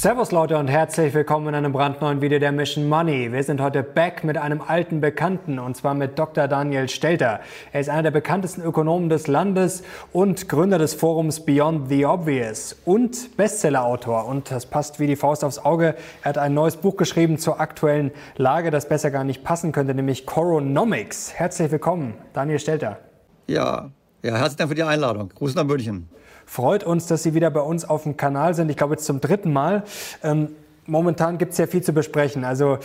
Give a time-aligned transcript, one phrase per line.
[0.00, 3.30] Servus Leute und herzlich willkommen in einem brandneuen Video der Mission Money.
[3.32, 6.48] Wir sind heute back mit einem alten Bekannten und zwar mit Dr.
[6.48, 7.40] Daniel Stelter.
[7.70, 9.82] Er ist einer der bekanntesten Ökonomen des Landes
[10.14, 14.24] und Gründer des Forums Beyond the Obvious und Bestsellerautor.
[14.24, 15.94] Und das passt wie die Faust aufs Auge.
[16.22, 19.94] Er hat ein neues Buch geschrieben zur aktuellen Lage, das besser gar nicht passen könnte,
[19.94, 21.34] nämlich Coronomics.
[21.34, 23.00] Herzlich willkommen, Daniel Stelter.
[23.48, 23.90] Ja,
[24.22, 25.28] ja, herzlichen Dank für die Einladung.
[25.34, 26.08] Gruß nach München.
[26.50, 28.72] Freut uns, dass Sie wieder bei uns auf dem Kanal sind.
[28.72, 29.84] Ich glaube jetzt zum dritten Mal.
[30.24, 30.48] Ähm,
[30.84, 32.42] momentan gibt es ja viel zu besprechen.
[32.42, 32.78] Also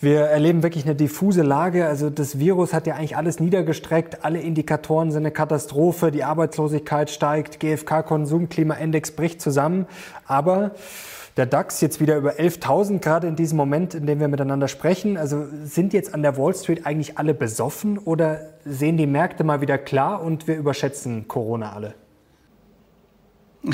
[0.00, 1.86] wir erleben wirklich eine diffuse Lage.
[1.86, 4.24] Also das Virus hat ja eigentlich alles niedergestreckt.
[4.24, 6.10] Alle Indikatoren sind eine Katastrophe.
[6.10, 7.60] Die Arbeitslosigkeit steigt.
[7.60, 9.86] GfK-Konsumklimaindex bricht zusammen.
[10.26, 10.72] Aber
[11.36, 15.16] der DAX jetzt wieder über 11.000 gerade in diesem Moment, in dem wir miteinander sprechen.
[15.16, 19.60] Also sind jetzt an der Wall Street eigentlich alle besoffen oder sehen die Märkte mal
[19.60, 22.01] wieder klar und wir überschätzen Corona alle?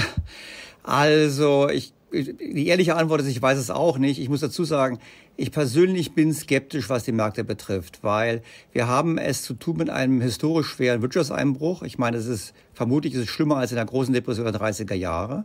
[0.85, 4.19] Also, ich, die ehrliche Antwort ist, ich weiß es auch nicht.
[4.19, 4.99] Ich muss dazu sagen,
[5.37, 9.91] ich persönlich bin skeptisch, was die Märkte betrifft, weil wir haben es zu tun mit
[9.91, 11.83] einem historisch schweren Wirtschaftseinbruch.
[11.83, 14.95] Ich meine, es ist vermutlich ist es schlimmer als in der großen Depression der 30er
[14.95, 15.45] Jahre.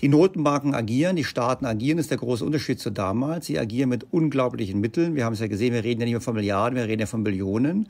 [0.00, 3.46] Die Notenbanken agieren, die Staaten agieren, ist der große Unterschied zu damals.
[3.46, 5.14] Sie agieren mit unglaublichen Mitteln.
[5.14, 7.06] Wir haben es ja gesehen, wir reden ja nicht mehr von Milliarden, wir reden ja
[7.06, 7.88] von Billionen.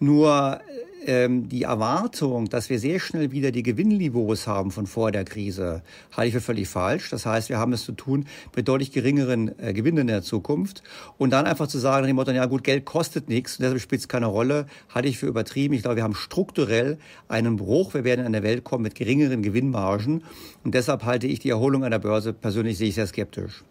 [0.00, 0.60] Nur
[1.06, 5.82] ähm, die Erwartung, dass wir sehr schnell wieder die Gewinnniveaus haben von vor der Krise,
[6.16, 7.10] halte ich für völlig falsch.
[7.10, 10.82] Das heißt, wir haben es zu tun mit deutlich geringeren äh, Gewinnen in der Zukunft.
[11.18, 14.00] Und dann einfach zu sagen, dem Motto, ja gut, Geld kostet nichts und deshalb spielt
[14.00, 15.74] es keine Rolle, halte ich für übertrieben.
[15.74, 17.94] Ich glaube, wir haben strukturell einen Bruch.
[17.94, 20.24] Wir werden in eine Welt kommen mit geringeren Gewinnmargen.
[20.64, 23.64] Und deshalb halte ich die Erholung an der Börse persönlich sehr skeptisch.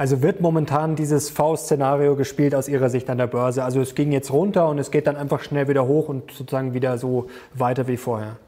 [0.00, 3.64] Also wird momentan dieses V-Szenario gespielt aus Ihrer Sicht an der Börse?
[3.64, 6.72] Also es ging jetzt runter und es geht dann einfach schnell wieder hoch und sozusagen
[6.72, 8.38] wieder so weiter wie vorher.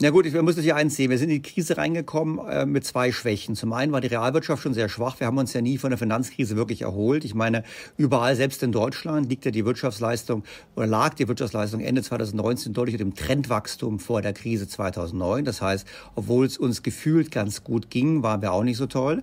[0.00, 1.10] Na gut, wir müssen hier eins sehen.
[1.10, 3.56] Wir sind in die Krise reingekommen äh, mit zwei Schwächen.
[3.56, 5.20] Zum einen war die Realwirtschaft schon sehr schwach.
[5.20, 7.24] Wir haben uns ja nie von der Finanzkrise wirklich erholt.
[7.24, 7.64] Ich meine,
[7.96, 12.94] überall, selbst in Deutschland, liegt ja die Wirtschaftsleistung oder lag die Wirtschaftsleistung Ende 2019 deutlich
[12.94, 15.44] unter dem Trendwachstum vor der Krise 2009.
[15.44, 19.22] Das heißt, obwohl es uns gefühlt ganz gut ging, waren wir auch nicht so toll.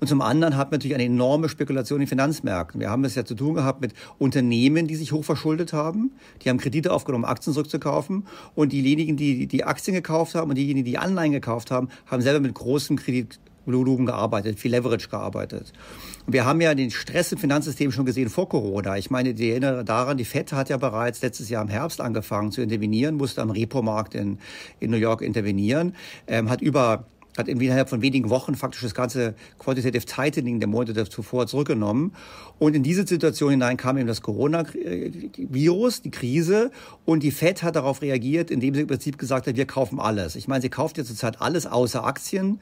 [0.00, 2.80] Und zum anderen hat man natürlich eine enorme Spekulation in den Finanzmärkten.
[2.80, 6.12] Wir haben es ja zu tun gehabt mit Unternehmen, die sich hochverschuldet haben.
[6.42, 8.26] Die haben Kredite aufgenommen, Aktien zurückzukaufen.
[8.54, 12.40] Und diejenigen, die die Aktien gekauft haben und diejenigen, die Anleihen gekauft haben, haben selber
[12.40, 15.72] mit großem Kreditvolumen gearbeitet, viel Leverage gearbeitet.
[16.26, 18.96] Und wir haben ja den Stress im Finanzsystem schon gesehen vor Corona.
[18.96, 22.52] Ich meine, die erinnere daran, die FED hat ja bereits letztes Jahr im Herbst angefangen
[22.52, 24.38] zu intervenieren, musste am Repo-Markt in,
[24.78, 25.94] in New York intervenieren,
[26.26, 27.04] ähm, hat über
[27.36, 32.12] hat innerhalb von wenigen Wochen faktisch das ganze Quantitative Tightening der Monate zuvor zurückgenommen.
[32.58, 36.70] Und in diese Situation hinein kam eben das Coronavirus, die Krise.
[37.04, 40.36] Und die Fed hat darauf reagiert, indem sie im Prinzip gesagt hat, wir kaufen alles.
[40.36, 42.60] Ich meine, sie kauft ja zurzeit alles außer Aktien.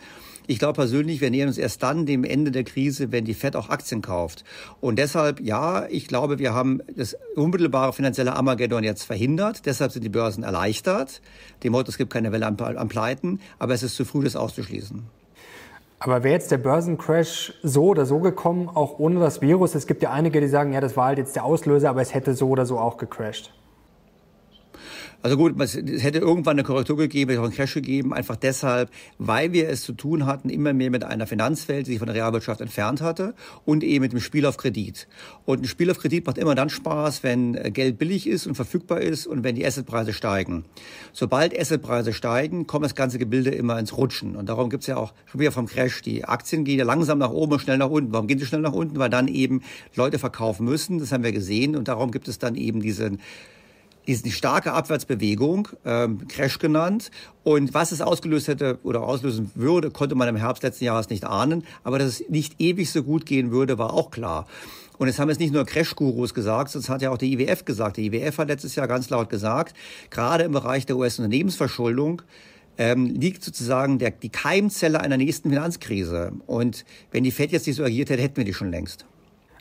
[0.51, 3.55] Ich glaube persönlich, wir nähern uns erst dann dem Ende der Krise, wenn die Fed
[3.55, 4.45] auch Aktien kauft.
[4.81, 9.67] Und deshalb, ja, ich glaube, wir haben das unmittelbare finanzielle Armageddon jetzt verhindert.
[9.67, 11.21] Deshalb sind die Börsen erleichtert.
[11.63, 13.41] Dem Motto, es gibt keine Welle an Pleiten.
[13.59, 15.03] Aber es ist zu früh, das auszuschließen.
[15.99, 19.75] Aber wäre jetzt der Börsencrash so oder so gekommen, auch ohne das Virus?
[19.75, 22.15] Es gibt ja einige, die sagen, ja, das war halt jetzt der Auslöser, aber es
[22.15, 23.53] hätte so oder so auch gecrashed.
[25.21, 28.89] Also gut, es hätte irgendwann eine Korrektur gegeben, es auch einen Crash gegeben, einfach deshalb,
[29.19, 32.15] weil wir es zu tun hatten, immer mehr mit einer Finanzwelt, die sich von der
[32.15, 33.35] Realwirtschaft entfernt hatte
[33.65, 35.09] und eben mit dem Spiel auf Kredit.
[35.45, 39.01] Und ein Spiel auf Kredit macht immer dann Spaß, wenn Geld billig ist und verfügbar
[39.01, 40.65] ist und wenn die Assetpreise steigen.
[41.13, 44.37] Sobald Assetpreise steigen, kommt das ganze Gebilde immer ins Rutschen.
[44.37, 47.19] Und darum gibt es ja auch schon wieder vom Crash, die Aktien gehen ja langsam
[47.19, 48.13] nach oben und schnell nach unten.
[48.13, 49.01] Warum gehen sie schnell nach unten?
[49.01, 49.63] Weil dann eben
[49.97, 51.75] Leute verkaufen müssen, das haben wir gesehen.
[51.75, 53.19] Und darum gibt es dann eben diesen
[54.09, 57.11] ist die starke Abwärtsbewegung, ähm, Crash genannt.
[57.45, 61.25] Und was es ausgelöst hätte oder auslösen würde, konnte man im Herbst letzten Jahres nicht
[61.25, 61.65] ahnen.
[61.85, 64.47] Aber dass es nicht ewig so gut gehen würde, war auch klar.
[64.97, 67.99] Und es haben es nicht nur Crash-Gurus gesagt, sonst hat ja auch der IWF gesagt.
[67.99, 69.77] Der IWF hat letztes Jahr ganz laut gesagt,
[70.09, 72.23] gerade im Bereich der US-Unternehmensverschuldung,
[72.79, 76.33] ähm, liegt sozusagen der, die Keimzelle einer nächsten Finanzkrise.
[76.47, 79.05] Und wenn die FED jetzt nicht so agiert hätte, hätten wir die schon längst.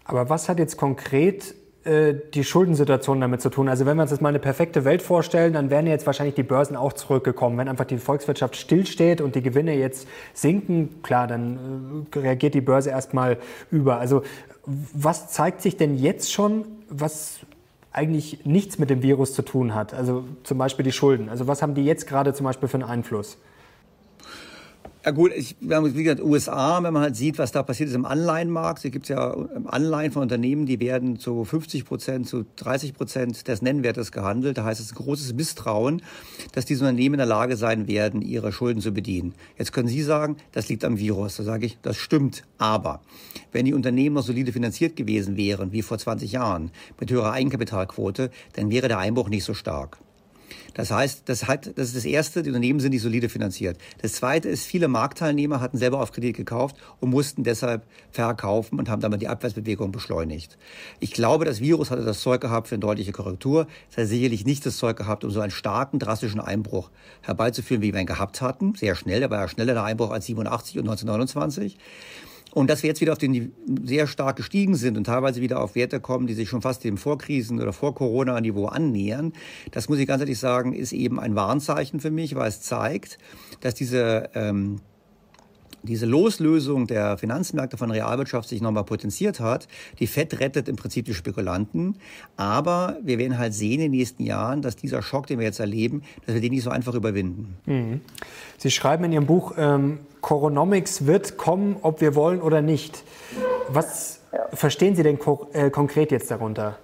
[0.06, 1.54] Aber was hat jetzt konkret
[1.88, 3.70] äh, die Schuldensituation damit zu tun.
[3.70, 6.44] Also wenn wir uns jetzt mal eine perfekte Welt vorstellen, dann wären jetzt wahrscheinlich die
[6.44, 7.58] Börsen auch zurückgekommen.
[7.58, 12.62] Wenn einfach die Volkswirtschaft stillsteht und die Gewinne jetzt sinken, klar, dann äh, reagiert die
[12.62, 13.38] Börse erstmal
[13.72, 14.00] über.
[14.00, 14.24] Also
[14.66, 17.40] was zeigt sich denn jetzt schon, was
[17.94, 19.94] eigentlich nichts mit dem Virus zu tun hat?
[19.94, 21.30] Also zum Beispiel die Schulden.
[21.30, 23.38] Also was haben die jetzt gerade zum Beispiel für einen Einfluss?
[25.08, 28.04] Ja gut, ich, wie gesagt, USA, wenn man halt sieht, was da passiert ist im
[28.04, 32.94] Anleihenmarkt, es gibt ja ähm, Anleihen von Unternehmen, die werden zu 50 Prozent, zu 30
[32.94, 34.58] Prozent des Nennwertes gehandelt.
[34.58, 36.02] Da heißt es großes Misstrauen,
[36.52, 39.34] dass diese Unternehmen in der Lage sein werden, ihre Schulden zu bedienen.
[39.58, 41.38] Jetzt können Sie sagen, das liegt am Virus.
[41.38, 42.44] Da sage ich, das stimmt.
[42.58, 43.00] Aber
[43.54, 46.70] wenn die Unternehmen noch solide finanziert gewesen wären, wie vor 20 Jahren,
[47.00, 50.00] mit höherer Eigenkapitalquote, dann wäre der Einbruch nicht so stark.
[50.78, 53.80] Das heißt, das, hat, das ist das Erste, die Unternehmen sind nicht solide finanziert.
[54.02, 58.88] Das Zweite ist, viele Marktteilnehmer hatten selber auf Kredit gekauft und mussten deshalb verkaufen und
[58.88, 60.58] haben damit die Abwärtsbewegung beschleunigt.
[61.00, 63.68] Ich glaube, das Virus hatte das Zeug gehabt für eine deutliche Korrektur.
[63.90, 66.92] Es hat sicherlich nicht das Zeug gehabt, um so einen starken, drastischen Einbruch
[67.22, 68.76] herbeizuführen, wie wir ihn gehabt hatten.
[68.76, 71.78] Sehr schnell, der war ja schneller der Einbruch als 87 und 1929.
[72.58, 73.52] Und dass wir jetzt wieder auf den
[73.84, 76.98] sehr stark gestiegen sind und teilweise wieder auf Werte kommen, die sich schon fast dem
[76.98, 79.34] Vorkrisen- oder Vor-Corona-Niveau annähern,
[79.70, 83.20] das muss ich ganz ehrlich sagen, ist eben ein Warnzeichen für mich, weil es zeigt,
[83.60, 84.82] dass diese ähm,
[85.84, 89.68] diese Loslösung der Finanzmärkte von Realwirtschaft sich nochmal potenziert hat.
[90.00, 91.96] Die FED rettet im Prinzip die Spekulanten.
[92.36, 95.60] Aber wir werden halt sehen in den nächsten Jahren, dass dieser Schock, den wir jetzt
[95.60, 97.58] erleben, dass wir den nicht so einfach überwinden.
[97.66, 98.02] Mhm.
[98.58, 103.04] Sie schreiben in Ihrem Buch, ähm, Coronomics wird kommen, ob wir wollen oder nicht.
[103.70, 104.20] Was
[104.54, 106.78] verstehen Sie denn ko äh, konkret jetzt darunter?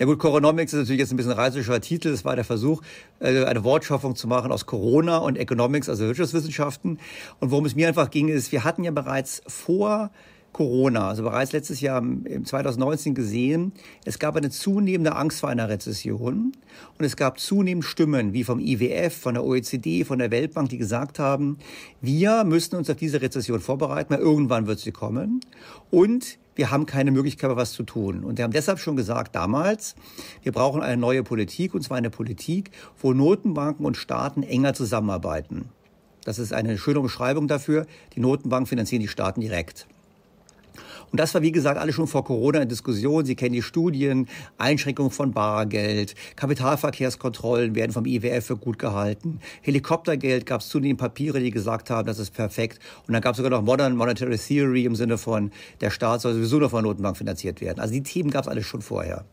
[0.00, 2.10] Ja gut, Coronomics ist natürlich jetzt ein bisschen reißerischer Titel.
[2.10, 2.82] Es war der Versuch,
[3.18, 7.00] äh, eine Wortschaffung zu machen aus Corona und Economics, also Wirtschaftswissenschaften.
[7.40, 10.12] Und worum es mir einfach ging, ist, wir hatten ja bereits vor
[10.58, 13.70] Corona, also bereits letztes Jahr im 2019 gesehen,
[14.04, 16.50] es gab eine zunehmende Angst vor einer Rezession
[16.98, 20.78] und es gab zunehmend Stimmen wie vom IWF, von der OECD, von der Weltbank, die
[20.78, 21.58] gesagt haben,
[22.00, 25.42] wir müssen uns auf diese Rezession vorbereiten, weil irgendwann wird sie kommen
[25.92, 28.24] und wir haben keine Möglichkeit, was zu tun.
[28.24, 29.94] Und wir haben deshalb schon gesagt damals,
[30.42, 35.66] wir brauchen eine neue Politik, und zwar eine Politik, wo Notenbanken und Staaten enger zusammenarbeiten.
[36.24, 37.86] Das ist eine schöne Beschreibung dafür.
[38.16, 39.86] Die Notenbanken finanzieren die Staaten direkt.
[41.10, 43.24] Und das war, wie gesagt, alles schon vor Corona in Diskussion.
[43.24, 44.28] Sie kennen die Studien,
[44.58, 49.40] Einschränkungen von Bargeld, Kapitalverkehrskontrollen werden vom IWF für gut gehalten.
[49.62, 52.78] Helikoptergeld gab es zunehmend Papiere, die gesagt haben, das ist perfekt.
[53.06, 55.50] Und dann gab es sogar noch Modern Monetary Theory im Sinne von,
[55.80, 57.80] der Staat soll sowieso noch von Notenbank finanziert werden.
[57.80, 59.24] Also die Themen gab es alles schon vorher.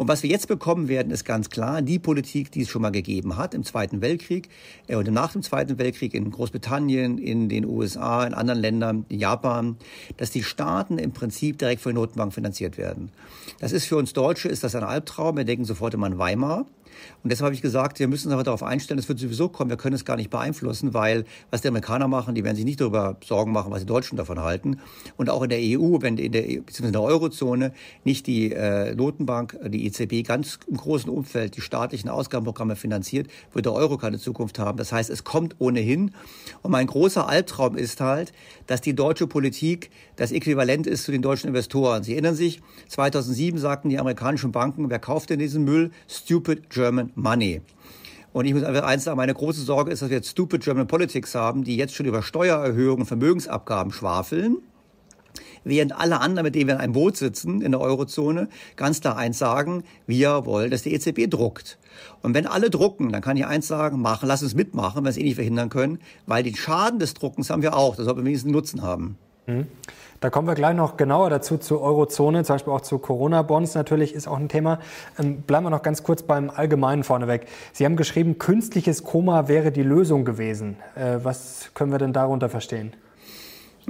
[0.00, 2.88] Und was wir jetzt bekommen werden, ist ganz klar die Politik, die es schon mal
[2.88, 4.48] gegeben hat im Zweiten Weltkrieg
[4.86, 9.18] äh, und nach dem Zweiten Weltkrieg in Großbritannien, in den USA, in anderen Ländern, in
[9.18, 9.76] Japan,
[10.16, 13.12] dass die Staaten im Prinzip direkt von der Notenbank finanziert werden.
[13.58, 15.36] Das ist für uns Deutsche ist das ein Albtraum.
[15.36, 16.64] Wir denken sofort immer an Weimar.
[17.22, 19.70] Und deshalb habe ich gesagt, wir müssen uns aber darauf einstellen, es wird sowieso kommen,
[19.70, 22.80] wir können es gar nicht beeinflussen, weil was die Amerikaner machen, die werden sich nicht
[22.80, 24.78] darüber Sorgen machen, was die Deutschen davon halten.
[25.16, 27.72] Und auch in der EU, wenn in der, beziehungsweise in der Eurozone
[28.04, 33.66] nicht die äh, Notenbank, die EZB ganz im großen Umfeld die staatlichen Ausgabenprogramme finanziert, wird
[33.66, 34.78] der Euro keine Zukunft haben.
[34.78, 36.12] Das heißt, es kommt ohnehin.
[36.62, 38.32] Und mein großer Albtraum ist halt,
[38.66, 42.02] dass die deutsche Politik das Äquivalent ist zu den deutschen Investoren.
[42.02, 45.90] Sie erinnern sich, 2007 sagten die amerikanischen Banken, wer kauft denn diesen Müll?
[46.08, 46.79] Stupid German
[47.14, 47.62] Money.
[48.32, 50.86] Und ich muss einfach eins sagen, meine große Sorge ist, dass wir jetzt Stupid German
[50.86, 54.58] Politics haben, die jetzt schon über Steuererhöhungen, Vermögensabgaben schwafeln
[55.64, 59.16] während alle anderen, mit denen wir in einem Boot sitzen, in der Eurozone, ganz klar
[59.16, 61.78] eins sagen, wir wollen, dass die EZB druckt.
[62.22, 65.10] Und wenn alle drucken, dann kann ich eins sagen, machen, lass uns mitmachen, wenn wir
[65.10, 68.20] es eh nicht verhindern können, weil den Schaden des Druckens haben wir auch, das sollten
[68.20, 69.18] wir wenigstens Nutzen haben.
[69.50, 69.66] Mhm.
[70.20, 74.14] Da kommen wir gleich noch genauer dazu zur Eurozone, zum Beispiel auch zu Corona-Bonds natürlich
[74.14, 74.78] ist auch ein Thema.
[75.18, 77.46] Ähm, bleiben wir noch ganz kurz beim Allgemeinen vorneweg.
[77.72, 80.76] Sie haben geschrieben, künstliches Koma wäre die Lösung gewesen.
[80.94, 82.92] Äh, was können wir denn darunter verstehen?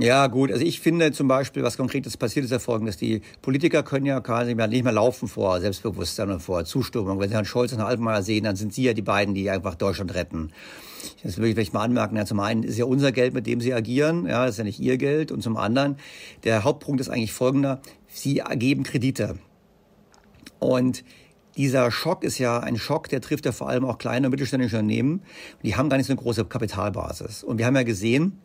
[0.01, 0.51] Ja, gut.
[0.51, 2.97] Also ich finde zum Beispiel, was Konkretes passiert ist ja folgendes.
[2.97, 7.21] Die Politiker können ja quasi nicht mehr laufen vor Selbstbewusstsein und vor Zustimmung.
[7.21, 9.51] Wenn Sie Herrn Scholz und Herrn Altmaier sehen, dann sind Sie ja die beiden, die
[9.51, 10.53] einfach Deutschland retten.
[11.23, 12.17] Das will ich vielleicht mal anmerken.
[12.17, 14.25] Ja, zum einen ist ja unser Geld, mit dem Sie agieren.
[14.25, 15.33] Ja, das ist ja nicht Ihr Geld.
[15.33, 15.97] Und zum anderen,
[16.45, 17.83] der Hauptpunkt ist eigentlich folgender.
[18.09, 19.37] Sie geben Kredite.
[20.61, 21.05] Und
[21.59, 24.77] dieser Schock ist ja ein Schock, der trifft ja vor allem auch kleine und mittelständische
[24.77, 25.21] Unternehmen.
[25.63, 27.45] Die haben gar nicht so eine große Kapitalbasis.
[27.45, 28.41] Und wir haben ja gesehen,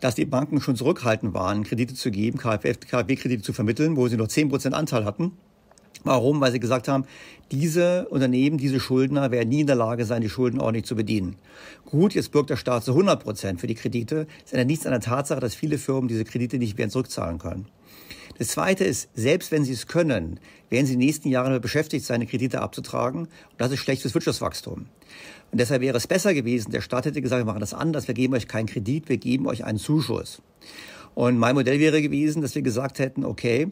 [0.00, 4.26] dass die Banken schon zurückhaltend waren, Kredite zu geben, KfW-Kredite zu vermitteln, wo sie nur
[4.26, 5.32] 10% Anteil hatten.
[6.04, 6.40] Warum?
[6.40, 7.04] Weil sie gesagt haben,
[7.50, 11.36] diese Unternehmen, diese Schuldner werden nie in der Lage sein, die Schulden ordentlich zu bedienen.
[11.84, 14.26] Gut, jetzt birgt der Staat zu 100 Prozent für die Kredite.
[14.44, 17.66] Es ändert nichts an der Tatsache, dass viele Firmen diese Kredite nicht mehr zurückzahlen können.
[18.38, 22.04] Das Zweite ist, selbst wenn sie es können, werden sie in den nächsten Jahren beschäftigt
[22.04, 23.20] sein, Kredite abzutragen.
[23.20, 24.86] Und das ist schlechtes Wirtschaftswachstum.
[25.52, 28.14] Und deshalb wäre es besser gewesen, der Staat hätte gesagt, wir machen das anders, wir
[28.14, 30.42] geben euch keinen Kredit, wir geben euch einen Zuschuss.
[31.14, 33.68] Und mein Modell wäre gewesen, dass wir gesagt hätten, okay,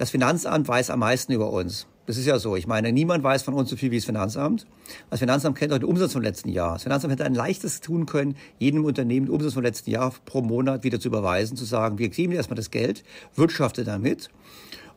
[0.00, 1.86] Das Finanzamt weiß am meisten über uns.
[2.06, 2.56] Das ist ja so.
[2.56, 4.66] Ich meine, niemand weiß von uns so viel wie das Finanzamt.
[5.10, 6.72] Das Finanzamt kennt auch den Umsatz vom letzten Jahr.
[6.72, 10.40] Das Finanzamt hätte ein leichtes tun können, jedem Unternehmen den Umsatz vom letzten Jahr pro
[10.40, 13.04] Monat wieder zu überweisen, zu sagen, wir kriegen erstmal das Geld,
[13.34, 14.30] wirtschafte damit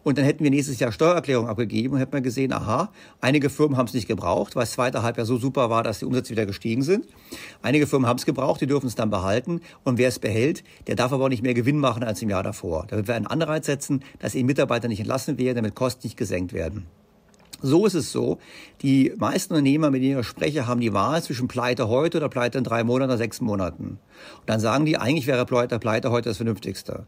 [0.04, 2.92] und dann hätten wir nächstes Jahr Steuererklärung abgegeben und hätten wir gesehen, aha,
[3.22, 6.06] einige Firmen haben es nicht gebraucht, weil das zweite Halbjahr so super war, dass die
[6.06, 7.06] Umsätze wieder gestiegen sind.
[7.62, 9.62] Einige Firmen haben es gebraucht, die dürfen es dann behalten.
[9.84, 12.44] Und wer es behält, der darf aber auch nicht mehr Gewinn machen als im Jahr
[12.44, 12.86] davor.
[12.88, 16.18] Da wird wir einen Anreiz setzen, dass eben Mitarbeiter nicht entlassen werden, damit Kosten nicht
[16.18, 16.86] gesenkt werden.
[17.66, 18.40] So ist es so.
[18.82, 22.58] Die meisten Unternehmer, mit denen ich spreche, haben die Wahl zwischen Pleite heute oder Pleite
[22.58, 24.00] in drei Monaten oder sechs Monaten.
[24.40, 27.06] Und dann sagen die, eigentlich wäre Pleite, Pleite heute das Vernünftigste.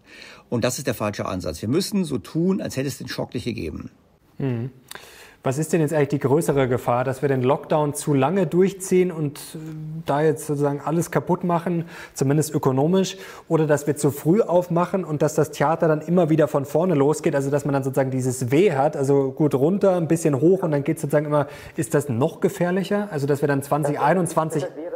[0.49, 1.61] Und das ist der falsche Ansatz.
[1.61, 3.91] Wir müssen so tun, als hätte es den Schock nicht gegeben.
[4.37, 4.71] Mhm.
[5.45, 9.11] Was ist denn jetzt eigentlich die größere Gefahr, dass wir den Lockdown zu lange durchziehen
[9.11, 9.59] und äh,
[10.03, 11.85] da jetzt sozusagen alles kaputt machen,
[12.15, 16.47] zumindest ökonomisch, oder dass wir zu früh aufmachen und dass das Theater dann immer wieder
[16.47, 20.07] von vorne losgeht, also dass man dann sozusagen dieses W hat, also gut runter, ein
[20.07, 23.09] bisschen hoch und dann geht es sozusagen immer, ist das noch gefährlicher?
[23.11, 24.63] Also dass wir dann 2021...
[24.63, 24.94] Das wäre,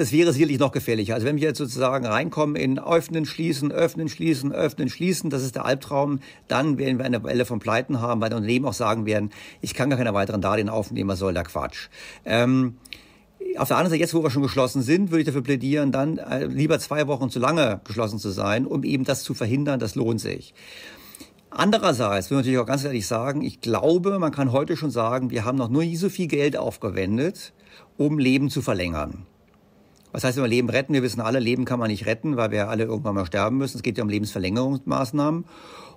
[0.00, 1.14] das wäre sicherlich noch gefährlicher.
[1.14, 5.56] Also wenn wir jetzt sozusagen reinkommen in öffnen, schließen, öffnen, schließen, öffnen, schließen, das ist
[5.56, 9.30] der Albtraum, dann werden wir eine Welle von Pleiten haben, weil Unternehmen auch sagen werden,
[9.60, 11.88] ich kann gar keine weiteren Darlehen aufnehmen, was soll der Quatsch.
[12.24, 12.76] Ähm,
[13.58, 16.16] auf der anderen Seite, jetzt wo wir schon geschlossen sind, würde ich dafür plädieren, dann
[16.16, 19.96] äh, lieber zwei Wochen zu lange geschlossen zu sein, um eben das zu verhindern, das
[19.96, 20.54] lohnt sich.
[21.50, 25.30] Andererseits will ich natürlich auch ganz ehrlich sagen, ich glaube, man kann heute schon sagen,
[25.30, 27.52] wir haben noch nie so viel Geld aufgewendet,
[27.98, 29.26] um Leben zu verlängern.
[30.12, 30.92] Was heißt immer Leben retten?
[30.92, 33.76] Wir wissen alle, Leben kann man nicht retten, weil wir alle irgendwann mal sterben müssen.
[33.76, 35.44] Es geht ja um Lebensverlängerungsmaßnahmen.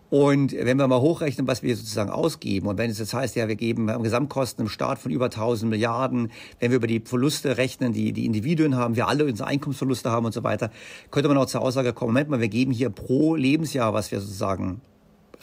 [0.10, 3.48] Und wenn wir mal hochrechnen, was wir sozusagen ausgeben, und wenn es jetzt heißt, ja,
[3.48, 7.94] wir geben Gesamtkosten im Staat von über 1000 Milliarden, wenn wir über die Verluste rechnen,
[7.94, 10.70] die die Individuen haben, wir alle unsere Einkommensverluste haben und so weiter,
[11.10, 14.20] könnte man auch zur Aussage kommen, Moment mal, wir geben hier pro Lebensjahr, was wir
[14.20, 14.82] sozusagen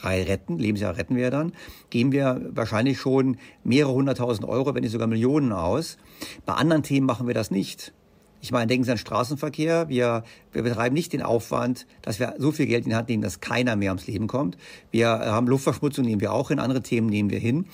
[0.04, 1.52] retten, Lebensjahr retten wir dann,
[1.90, 5.98] geben wir wahrscheinlich schon mehrere hunderttausend Euro, wenn nicht sogar Millionen aus.
[6.46, 7.92] Bei anderen Themen machen wir das nicht.
[8.40, 9.88] Ich meine, denken Sie an Straßenverkehr.
[9.88, 13.22] Wir, wir betreiben nicht den Aufwand, dass wir so viel Geld in die Hand nehmen,
[13.22, 14.56] dass keiner mehr ums Leben kommt.
[14.90, 17.66] Wir haben Luftverschmutzung, nehmen wir auch hin, andere Themen nehmen wir hin.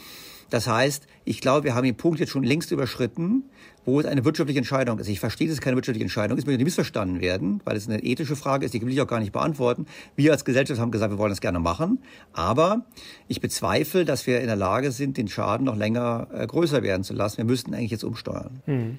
[0.50, 3.44] Das heißt, ich glaube, wir haben den Punkt jetzt schon längst überschritten,
[3.84, 5.08] wo es eine wirtschaftliche Entscheidung ist.
[5.08, 8.02] Ich verstehe, dass es keine wirtschaftliche Entscheidung ist, möchte nicht missverstanden werden, weil es eine
[8.02, 9.86] ethische Frage ist, die will ich auch gar nicht beantworten.
[10.16, 12.00] Wir als Gesellschaft haben gesagt, wir wollen das gerne machen,
[12.32, 12.84] aber
[13.28, 17.04] ich bezweifle, dass wir in der Lage sind, den Schaden noch länger äh, größer werden
[17.04, 17.38] zu lassen.
[17.38, 18.60] Wir müssten eigentlich jetzt umsteuern.
[18.66, 18.98] Hm.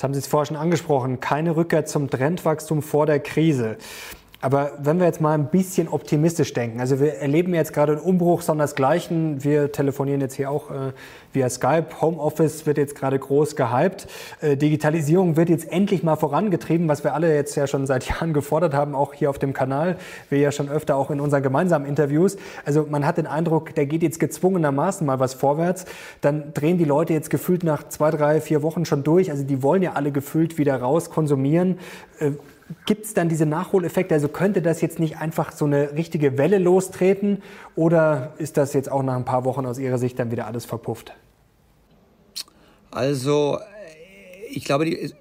[0.00, 3.76] Jetzt haben Sie es vorher schon angesprochen, keine Rückkehr zum Trendwachstum vor der Krise.
[4.42, 8.00] Aber wenn wir jetzt mal ein bisschen optimistisch denken, also wir erleben jetzt gerade einen
[8.00, 9.44] Umbruch sondersgleichen.
[9.44, 10.92] Wir telefonieren jetzt hier auch äh,
[11.34, 12.00] via Skype.
[12.00, 14.06] Homeoffice wird jetzt gerade groß gehypt.
[14.40, 18.32] Äh, Digitalisierung wird jetzt endlich mal vorangetrieben, was wir alle jetzt ja schon seit Jahren
[18.32, 19.98] gefordert haben, auch hier auf dem Kanal.
[20.30, 22.38] Wir ja schon öfter auch in unseren gemeinsamen Interviews.
[22.64, 25.84] Also man hat den Eindruck, da geht jetzt gezwungenermaßen mal was vorwärts.
[26.22, 29.30] Dann drehen die Leute jetzt gefühlt nach zwei, drei, vier Wochen schon durch.
[29.30, 31.78] Also die wollen ja alle gefühlt wieder raus konsumieren.
[32.20, 32.30] Äh,
[32.86, 34.14] Gibt es dann diese Nachholeffekte?
[34.14, 37.42] Also könnte das jetzt nicht einfach so eine richtige Welle lostreten
[37.74, 40.64] oder ist das jetzt auch nach ein paar Wochen aus Ihrer Sicht dann wieder alles
[40.64, 41.12] verpufft?
[42.90, 43.58] Also
[44.50, 45.12] ich glaube, die,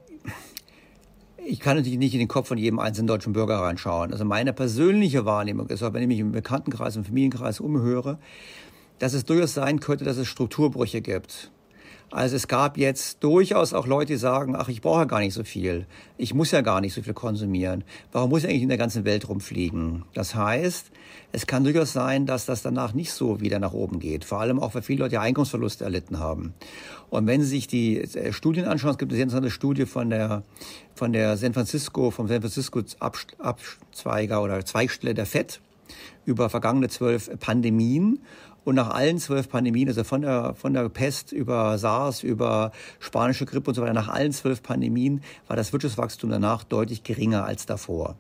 [1.46, 4.12] ich kann natürlich nicht in den Kopf von jedem einzelnen deutschen Bürger reinschauen.
[4.12, 8.20] Also meine persönliche Wahrnehmung ist, wenn ich mich im Bekanntenkreis und Familienkreis umhöre,
[9.00, 11.52] dass es durchaus sein könnte, dass es Strukturbrüche gibt.
[12.12, 15.34] Also es gab jetzt durchaus auch Leute, die sagen, ach, ich brauche ja gar nicht
[15.36, 15.86] so viel.
[16.18, 17.84] Ich muss ja gar nicht so viel konsumieren.
[18.12, 20.06] Warum muss ich eigentlich in der ganzen Welt rumfliegen?
[20.16, 20.92] Das heißt,
[21.32, 24.26] es kann durchaus sein, dass das danach nicht so wieder nach oben geht.
[24.26, 26.56] Vor allem auch, weil viele Leute Einkommensverluste erlitten haben.
[27.12, 30.10] Und wenn Sie sich die äh, Studien anschauen, es gibt eine sehr interessante Studie von
[30.10, 30.44] der,
[30.96, 35.62] von der San Francisco, vom San Francisco Abzweiger oder Zweigstelle der FED
[36.26, 38.20] über vergangene zwölf Pandemien.
[38.70, 43.48] Und nach allen zwölf Pandemien, also von der, von der Pest über SARS, über spanische
[43.48, 47.66] Grippe und so weiter, nach allen zwölf Pandemien war das Wirtschaftswachstum danach deutlich geringer als
[47.66, 48.16] davor.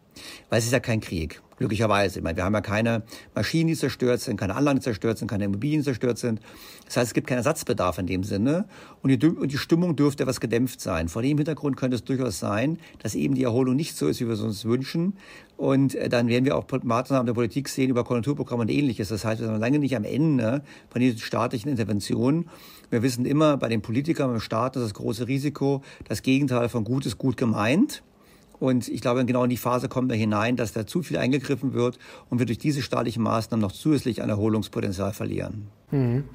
[0.50, 1.44] Weil es ist ja kein Krieg.
[1.60, 2.20] Glücklicherweise.
[2.20, 3.04] Ich meine, wir haben ja keine
[3.36, 6.40] Maschinen, die zerstört sind, keine Anlagen, die zerstört sind, keine Immobilien, die zerstört sind.
[6.86, 8.66] Das heißt, es gibt keinen Ersatzbedarf in dem Sinne.
[9.04, 11.10] Und die, und die Stimmung dürfte etwas gedämpft sein.
[11.10, 14.28] Vor dem Hintergrund könnte es durchaus sein, dass eben die Erholung nicht so ist, wie
[14.28, 15.18] wir es uns wünschen.
[15.58, 19.10] Und äh, dann werden wir auch Maßnahmen der Politik sehen über Konjunkturprogramme und ähnliches.
[19.10, 22.50] Das heißt, wir sind lange nicht am Ende von diesen staatlichen Interventionen.
[22.90, 26.86] Wir wissen immer, bei den Politikern, beim Staat ist das große Risiko, das Gegenteil von
[26.86, 28.02] gut ist gut gemeint.
[28.60, 31.74] Und ich glaube, genau in die Phase kommen wir hinein, dass da zu viel eingegriffen
[31.74, 31.98] wird
[32.30, 35.68] und wir durch diese staatlichen Maßnahmen noch zusätzlich an Erholungspotenzial verlieren.
[35.92, 36.26] Mhm.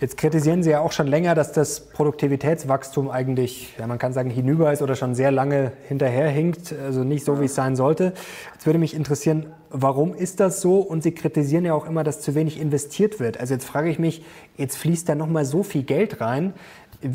[0.00, 4.30] Jetzt kritisieren Sie ja auch schon länger, dass das Produktivitätswachstum eigentlich, ja, man kann sagen,
[4.30, 8.12] hinüber ist oder schon sehr lange hinterherhinkt, also nicht so, wie es sein sollte.
[8.54, 10.78] Jetzt würde mich interessieren, warum ist das so?
[10.78, 13.38] Und Sie kritisieren ja auch immer, dass zu wenig investiert wird.
[13.38, 14.24] Also jetzt frage ich mich,
[14.56, 16.54] jetzt fließt da noch mal so viel Geld rein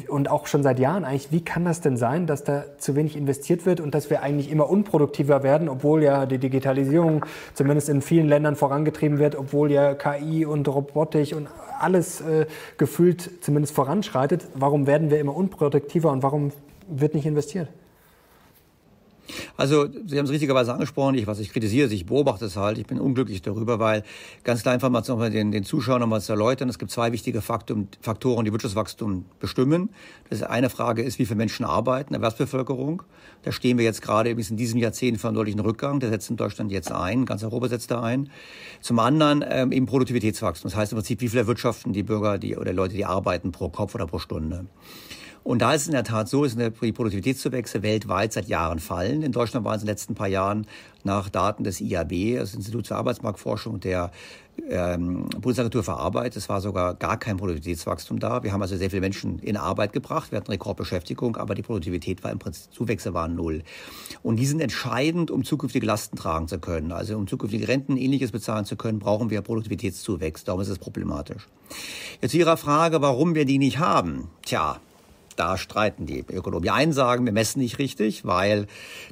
[0.07, 3.17] und auch schon seit Jahren eigentlich, wie kann das denn sein, dass da zu wenig
[3.17, 8.01] investiert wird und dass wir eigentlich immer unproduktiver werden, obwohl ja die Digitalisierung zumindest in
[8.01, 11.47] vielen Ländern vorangetrieben wird, obwohl ja KI und Robotik und
[11.79, 12.45] alles äh,
[12.77, 14.47] gefühlt zumindest voranschreitet.
[14.53, 16.51] Warum werden wir immer unproduktiver und warum
[16.87, 17.67] wird nicht investiert?
[19.57, 22.85] Also, Sie haben es richtigerweise angesprochen, ich, was ich kritisiere, ich beobachte es halt, ich
[22.85, 24.03] bin unglücklich darüber, weil
[24.43, 28.45] ganz klar einfach mal den, den Zuschauern nochmal zu erläutern, es gibt zwei wichtige Faktoren,
[28.45, 29.89] die Wirtschaftswachstum bestimmen.
[30.29, 33.03] Das eine Frage ist, wie viele Menschen arbeiten, Erwerbsbevölkerung.
[33.43, 36.29] Da stehen wir jetzt gerade bis in diesem Jahrzehnt vor einem deutlichen Rückgang, der setzt
[36.29, 38.29] in Deutschland jetzt ein, ganz Europa setzt da ein.
[38.81, 42.55] Zum anderen ähm, eben Produktivitätswachstum, das heißt im Prinzip, wie viele wirtschaften die Bürger die,
[42.57, 44.65] oder Leute, die arbeiten pro Kopf oder pro Stunde.
[45.43, 49.23] Und da ist es in der Tat so, dass die Produktivitätszuwächse weltweit seit Jahren fallen.
[49.23, 50.67] In Deutschland waren es in den letzten paar Jahren
[51.03, 54.12] nach Daten des IAB, das Institut für Arbeitsmarktforschung der
[54.69, 58.43] ähm, Bundesagentur für Arbeit, es war sogar gar kein Produktivitätswachstum da.
[58.43, 60.31] Wir haben also sehr viele Menschen in Arbeit gebracht.
[60.31, 63.63] Wir hatten Rekordbeschäftigung, aber die Produktivität war im Prinzip, Zuwächse waren null.
[64.21, 66.91] Und die sind entscheidend, um zukünftige Lasten tragen zu können.
[66.91, 70.45] Also um zukünftige Renten ähnliches bezahlen zu können, brauchen wir Produktivitätszuwächse.
[70.45, 71.47] Darum ist es problematisch.
[72.21, 74.29] Jetzt zu Ihrer Frage, warum wir die nicht haben.
[74.45, 74.79] Tja,
[75.35, 76.63] da streiten die Ökonomen.
[76.63, 78.67] Die einen sagen, wir messen nicht richtig, weil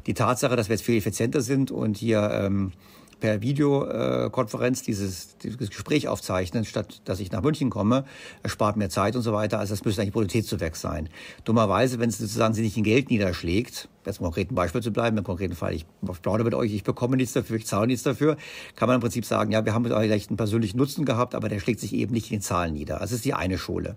[0.08, 2.74] die Tatsache, dass wir jetzt viel effizienter sind und hier ähm,
[3.22, 8.04] per Videokonferenz dieses, dieses Gespräch aufzeichnen, statt dass ich nach München komme,
[8.44, 9.60] erspart mehr Zeit und so weiter.
[9.60, 11.08] Also das müsste eigentlich Produktivitätszuwächs sein.
[11.46, 15.18] Dummerweise, wenn es sozusagen sich nicht in Geld niederschlägt, jetzt im konkreten Beispiel zu bleiben,
[15.18, 15.86] im konkreten Fall, ich
[16.22, 18.36] plaudere mit euch, ich bekomme nichts dafür, ich zahle nichts dafür,
[18.76, 21.60] kann man im Prinzip sagen, ja, wir haben vielleicht einen persönlichen Nutzen gehabt, aber der
[21.60, 23.00] schlägt sich eben nicht in den Zahlen nieder.
[23.00, 23.96] Das ist die eine Schule.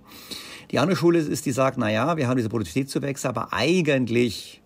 [0.70, 4.62] Die andere Schule ist, die sagt, na ja, wir haben diese Produktivitätszuwächse, aber eigentlich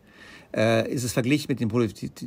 [0.54, 1.70] äh, ist es verglichen mit den,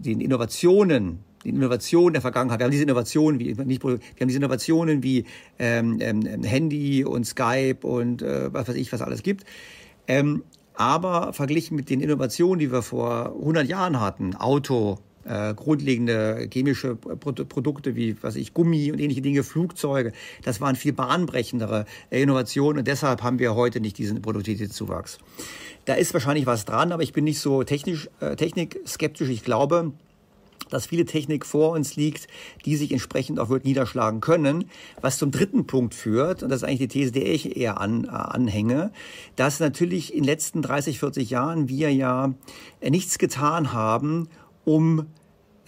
[0.03, 2.59] den Innovationen, die Innovationen der Vergangenheit.
[2.59, 5.25] Wir haben diese Innovationen wie nicht, wir haben diese Innovationen wie
[5.59, 9.45] ähm, ähm, Handy und Skype und äh, was weiß ich, was alles gibt.
[10.07, 10.43] Ähm,
[10.75, 16.95] aber verglichen mit den Innovationen, die wir vor 100 Jahren hatten, Auto, äh, grundlegende chemische
[16.95, 22.87] Produkte wie was ich Gummi und ähnliche Dinge, Flugzeuge, das waren viel bahnbrechendere Innovationen und
[22.87, 25.19] deshalb haben wir heute nicht diesen Produktivitätszuwachs.
[25.85, 29.29] Da ist wahrscheinlich was dran, aber ich bin nicht so technisch äh, technikskeptisch.
[29.29, 29.93] Ich glaube,
[30.71, 32.27] dass viele Technik vor uns liegt,
[32.65, 34.65] die sich entsprechend auch wird niederschlagen können.
[35.01, 38.05] Was zum dritten Punkt führt, und das ist eigentlich die These, der ich eher an,
[38.05, 38.91] äh, anhänge,
[39.35, 42.33] dass natürlich in den letzten 30, 40 Jahren wir ja
[42.81, 44.27] nichts getan haben,
[44.65, 45.07] um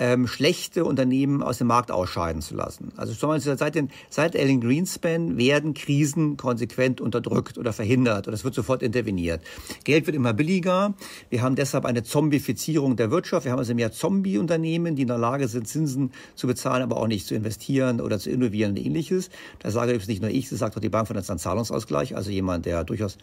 [0.04, 2.92] ähm, schlechte Unternehmen aus dem Markt ausscheiden zu lassen.
[2.98, 8.54] Also seit, den, seit Ellen Greenspan werden Krisen konsequent unterdrückt oder verhindert oder es wird
[8.54, 9.42] sofort interveniert.
[9.86, 10.94] Geld wird immer billiger.
[11.30, 13.46] Wir haben deshalb eine Zombifizierung der Wirtschaft.
[13.46, 17.08] Wir haben also mehr Zombie-Unternehmen, die in der Lage sind, Zinsen zu bezahlen, aber auch
[17.08, 19.30] nicht zu investieren oder zu innovieren und ähnliches.
[19.60, 22.30] Das sage übrigens nicht nur ich, das sagt auch die Bank für den Zahlungsausgleich, also
[22.30, 23.18] jemand, der durchaus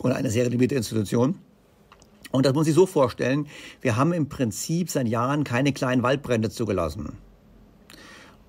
[0.00, 1.36] oder eine sehr limitierte Institution
[2.32, 3.46] und das muss ich so vorstellen,
[3.80, 7.18] wir haben im Prinzip seit Jahren keine kleinen Waldbrände zugelassen.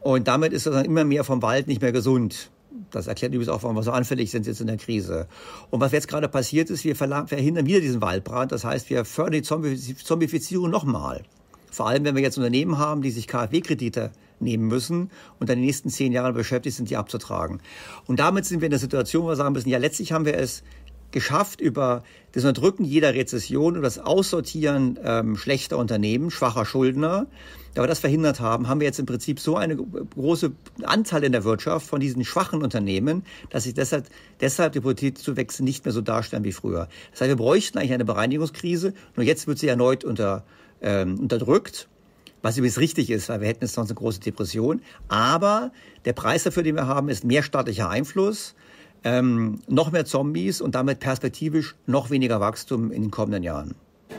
[0.01, 2.51] Und damit ist sozusagen immer mehr vom Wald nicht mehr gesund.
[2.89, 5.27] Das erklärt übrigens auch, warum wir so anfällig sind jetzt in der Krise.
[5.69, 8.51] Und was jetzt gerade passiert ist, wir verhindern wieder diesen Waldbrand.
[8.51, 11.23] Das heißt, wir fördern die Zombifizierung nochmal.
[11.71, 15.65] Vor allem, wenn wir jetzt Unternehmen haben, die sich KfW-Kredite nehmen müssen und dann die
[15.65, 17.61] nächsten zehn Jahre beschäftigt sind, die abzutragen.
[18.07, 20.35] Und damit sind wir in der Situation, wo wir sagen müssen, ja, letztlich haben wir
[20.35, 20.63] es
[21.11, 27.27] geschafft, über das Unterdrücken jeder Rezession und das Aussortieren ähm, schlechter Unternehmen, schwacher Schuldner,
[27.73, 30.51] da wir das verhindert haben, haben wir jetzt im Prinzip so eine große
[30.83, 34.07] Anteil in der Wirtschaft von diesen schwachen Unternehmen, dass sich deshalb,
[34.41, 36.89] deshalb die Produktivzuwächse nicht mehr so darstellen wie früher.
[37.11, 40.43] Das heißt, wir bräuchten eigentlich eine Bereinigungskrise, nur jetzt wird sie erneut unter,
[40.81, 41.87] ähm, unterdrückt.
[42.41, 44.81] Was übrigens richtig ist, weil wir hätten jetzt sonst eine große Depression.
[45.07, 45.71] Aber
[46.05, 48.55] der Preis dafür, den wir haben, ist mehr staatlicher Einfluss,
[49.03, 53.75] ähm, noch mehr Zombies und damit perspektivisch noch weniger Wachstum in den kommenden Jahren.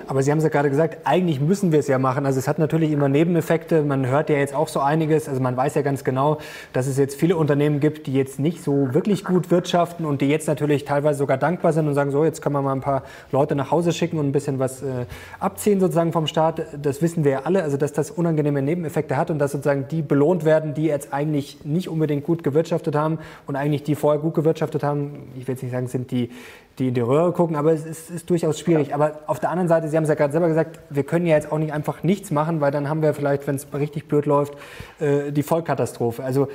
[0.06, 2.26] Aber Sie haben es ja gerade gesagt, eigentlich müssen wir es ja machen.
[2.26, 3.82] Also es hat natürlich immer Nebeneffekte.
[3.82, 5.28] Man hört ja jetzt auch so einiges.
[5.28, 6.38] Also man weiß ja ganz genau,
[6.72, 10.28] dass es jetzt viele Unternehmen gibt, die jetzt nicht so wirklich gut wirtschaften und die
[10.28, 13.02] jetzt natürlich teilweise sogar dankbar sind und sagen, so, jetzt können wir mal ein paar
[13.30, 15.06] Leute nach Hause schicken und ein bisschen was äh,
[15.40, 16.62] abziehen sozusagen vom Staat.
[16.80, 20.02] Das wissen wir ja alle, also dass das unangenehme Nebeneffekte hat und dass sozusagen die
[20.02, 24.34] belohnt werden, die jetzt eigentlich nicht unbedingt gut gewirtschaftet haben und eigentlich die vorher gut
[24.34, 25.30] gewirtschaftet haben.
[25.36, 26.30] Ich will jetzt nicht sagen, sind die,
[26.78, 28.94] die in die Röhre gucken, aber es ist, ist durchaus schwierig.
[28.94, 31.36] Aber auf der anderen Seite Sie haben es ja gerade selber gesagt, wir können ja
[31.36, 34.26] jetzt auch nicht einfach nichts machen, weil dann haben wir vielleicht, wenn es richtig blöd
[34.26, 34.54] läuft,
[34.98, 36.24] äh, die Vollkatastrophe.
[36.24, 36.48] Also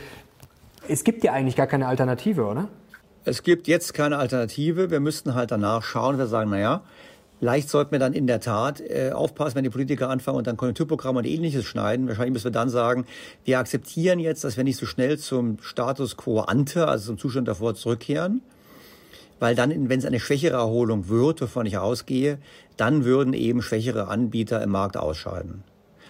[0.87, 2.67] es gibt ja eigentlich gar keine Alternative, oder?
[3.25, 4.89] Es gibt jetzt keine Alternative.
[4.89, 6.17] Wir müssten halt danach schauen.
[6.17, 6.81] Wir sagen, naja,
[7.39, 10.57] Leicht sollten wir dann in der Tat äh, aufpassen, wenn die Politiker anfangen und dann
[10.57, 12.07] Konjunkturprogramme und ähnliches schneiden.
[12.07, 13.05] Wahrscheinlich müssen wir dann sagen,
[13.45, 17.47] wir akzeptieren jetzt, dass wir nicht so schnell zum Status quo ante, also zum Zustand
[17.47, 18.41] davor zurückkehren.
[19.39, 22.39] Weil dann, wenn es eine schwächere Erholung wird, wovon ich ausgehe,
[22.75, 25.63] dann würden eben schwächere Anbieter im Markt ausscheiden.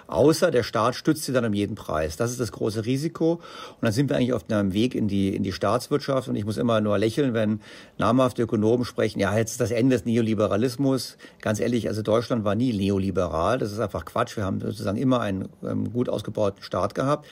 [0.08, 2.18] Außer der Staat stützt sie dann um jeden Preis.
[2.18, 3.34] Das ist das große Risiko.
[3.34, 3.42] Und
[3.82, 6.28] dann sind wir eigentlich auf einem Weg in die, in die Staatswirtschaft.
[6.28, 7.60] Und ich muss immer nur lächeln, wenn
[7.98, 11.18] namhafte Ökonomen sprechen, ja, jetzt ist das Ende des Neoliberalismus.
[11.42, 13.58] Ganz ehrlich, also Deutschland war nie neoliberal.
[13.58, 14.38] Das ist einfach Quatsch.
[14.38, 17.26] Wir haben sozusagen immer einen, einen gut ausgebauten Staat gehabt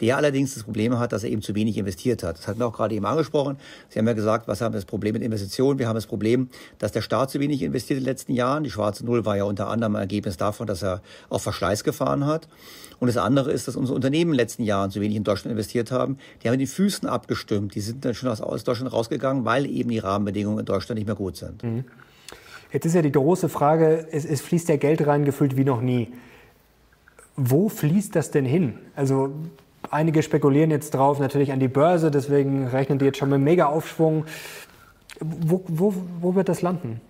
[0.00, 2.38] der allerdings das Problem hat, dass er eben zu wenig investiert hat.
[2.38, 3.58] Das hatten wir auch gerade eben angesprochen.
[3.88, 5.78] Sie haben ja gesagt, was haben wir das Problem mit Investitionen?
[5.78, 8.64] Wir haben das Problem, dass der Staat zu wenig investiert in den letzten Jahren.
[8.64, 12.17] Die schwarze Null war ja unter anderem ein Ergebnis davon, dass er auf Verschleiß gefahren
[12.26, 12.48] hat.
[13.00, 15.52] Und das andere ist, dass unsere Unternehmen in den letzten Jahren zu wenig in Deutschland
[15.52, 16.18] investiert haben.
[16.42, 17.74] Die haben mit den Füßen abgestimmt.
[17.74, 21.14] Die sind dann schon aus Deutschland rausgegangen, weil eben die Rahmenbedingungen in Deutschland nicht mehr
[21.14, 21.62] gut sind.
[21.62, 21.84] Mhm.
[22.72, 25.80] Jetzt ist ja die große Frage, es, es fließt ja Geld rein, gefühlt wie noch
[25.80, 26.08] nie.
[27.36, 28.74] Wo fließt das denn hin?
[28.96, 29.32] Also
[29.90, 34.26] Einige spekulieren jetzt drauf, natürlich an die Börse, deswegen rechnen die jetzt schon mit Mega-Aufschwung.
[35.20, 37.00] Wo, wo, wo wird das landen?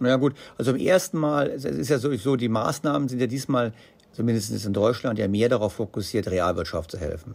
[0.00, 3.72] Na gut, also im ersten Mal, es ist ja sowieso, die Maßnahmen sind ja diesmal,
[4.12, 7.34] zumindest in Deutschland, ja mehr darauf fokussiert, Realwirtschaft zu helfen.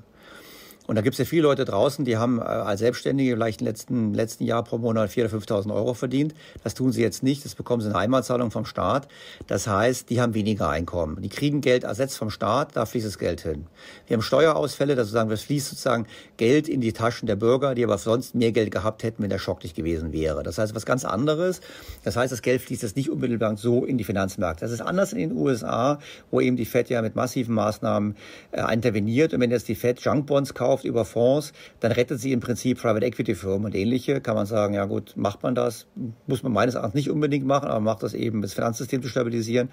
[0.89, 3.67] Und da gibt es ja viele Leute draußen, die haben äh, als Selbstständige vielleicht im
[3.67, 6.33] letzten, letzten Jahr pro Monat 4.000 oder 5.000 Euro verdient.
[6.63, 7.45] Das tun sie jetzt nicht.
[7.45, 9.07] Das bekommen sie eine Einmalzahlung vom Staat.
[9.45, 11.21] Das heißt, die haben weniger Einkommen.
[11.21, 13.67] Die kriegen Geld ersetzt vom Staat, da fließt das Geld hin.
[14.07, 17.83] Wir haben Steuerausfälle, das sozusagen, das fließt sozusagen Geld in die Taschen der Bürger, die
[17.83, 20.41] aber sonst mehr Geld gehabt hätten, wenn der Schock nicht gewesen wäre.
[20.41, 21.61] Das heißt, was ganz anderes.
[22.03, 24.65] Das heißt, das Geld fließt jetzt nicht unmittelbar so in die Finanzmärkte.
[24.65, 25.99] Das ist anders in den USA,
[26.31, 28.15] wo eben die FED ja mit massiven Maßnahmen
[28.53, 29.35] äh, interveniert.
[29.35, 32.81] Und wenn jetzt die FED Junkbonds kauft, kauft über Fonds, dann rettet sie im Prinzip
[32.81, 34.21] Private Equity Firmen und ähnliche.
[34.21, 35.87] Kann man sagen, ja gut, macht man das?
[36.27, 39.69] Muss man meines Erachtens nicht unbedingt machen, aber macht das eben, das Finanzsystem zu stabilisieren.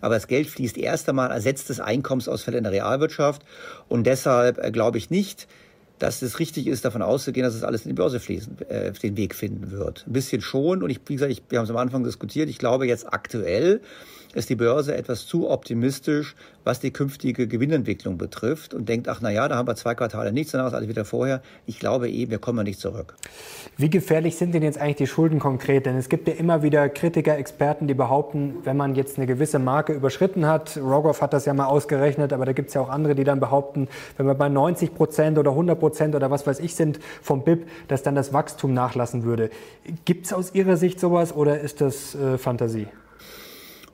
[0.00, 3.42] Aber das Geld fließt erst einmal, ersetzt das Einkommensausfälle in der Realwirtschaft
[3.88, 5.48] und deshalb äh, glaube ich nicht,
[5.98, 9.16] dass es richtig ist, davon auszugehen, dass es alles in die Börse fließen, äh, den
[9.16, 10.04] Weg finden wird.
[10.06, 10.82] Ein bisschen schon.
[10.82, 12.48] Und ich, wie gesagt, ich, wir haben es am Anfang diskutiert.
[12.48, 13.82] Ich glaube jetzt aktuell
[14.34, 19.30] ist die Börse etwas zu optimistisch, was die künftige Gewinnentwicklung betrifft und denkt, ach na
[19.30, 21.42] ja, da haben wir zwei Quartale nichts, danach ist alles wieder vorher.
[21.66, 23.14] Ich glaube eben, wir kommen nicht zurück.
[23.76, 25.86] Wie gefährlich sind denn jetzt eigentlich die Schulden konkret?
[25.86, 29.58] Denn es gibt ja immer wieder Kritiker, Experten, die behaupten, wenn man jetzt eine gewisse
[29.58, 32.88] Marke überschritten hat, Rogoff hat das ja mal ausgerechnet, aber da gibt es ja auch
[32.88, 36.60] andere, die dann behaupten, wenn wir bei 90 Prozent oder 100 Prozent oder was weiß
[36.60, 39.50] ich sind vom BIP, dass dann das Wachstum nachlassen würde.
[40.04, 42.86] Gibt es aus Ihrer Sicht sowas oder ist das äh, Fantasie?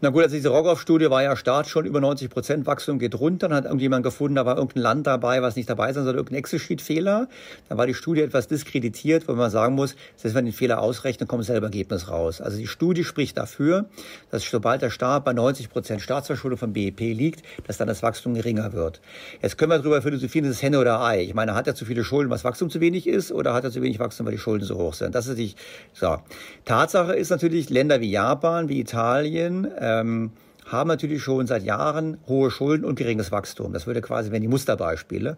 [0.02, 3.48] Na gut, also diese Rogoff-Studie war ja Start schon über 90 Prozent Wachstum geht runter.
[3.48, 6.40] Dann hat irgendjemand gefunden, da war irgendein Land dabei, was nicht dabei sein soll, irgendein
[6.40, 7.28] Excel-Sheet-Fehler.
[7.70, 11.26] Dann war die Studie etwas diskreditiert, wo man sagen muss, dass wenn den Fehler ausrechnen,
[11.26, 12.42] kommt selber Ergebnis raus.
[12.42, 13.86] Also die Studie spricht dafür,
[14.30, 18.34] dass sobald der Staat bei 90 Prozent Staatsverschuldung vom BIP liegt, dass dann das Wachstum
[18.34, 19.00] geringer wird.
[19.40, 21.22] Jetzt können wir darüber philosophieren, ist es Henne oder Ei.
[21.22, 23.70] Ich meine, hat er zu viele Schulden, was Wachstum zu wenig ist, oder hat er
[23.70, 25.14] zu wenig Wachstum, weil die Schulden so hoch sind?
[25.14, 25.58] Das ist nicht
[25.94, 26.18] so.
[26.66, 30.30] Tatsache ist natürlich, Länder wie Japan, wie Italien, ähm,
[30.66, 33.72] haben natürlich schon seit Jahren hohe Schulden und geringes Wachstum.
[33.72, 35.36] Das würde quasi werden die Musterbeispiele.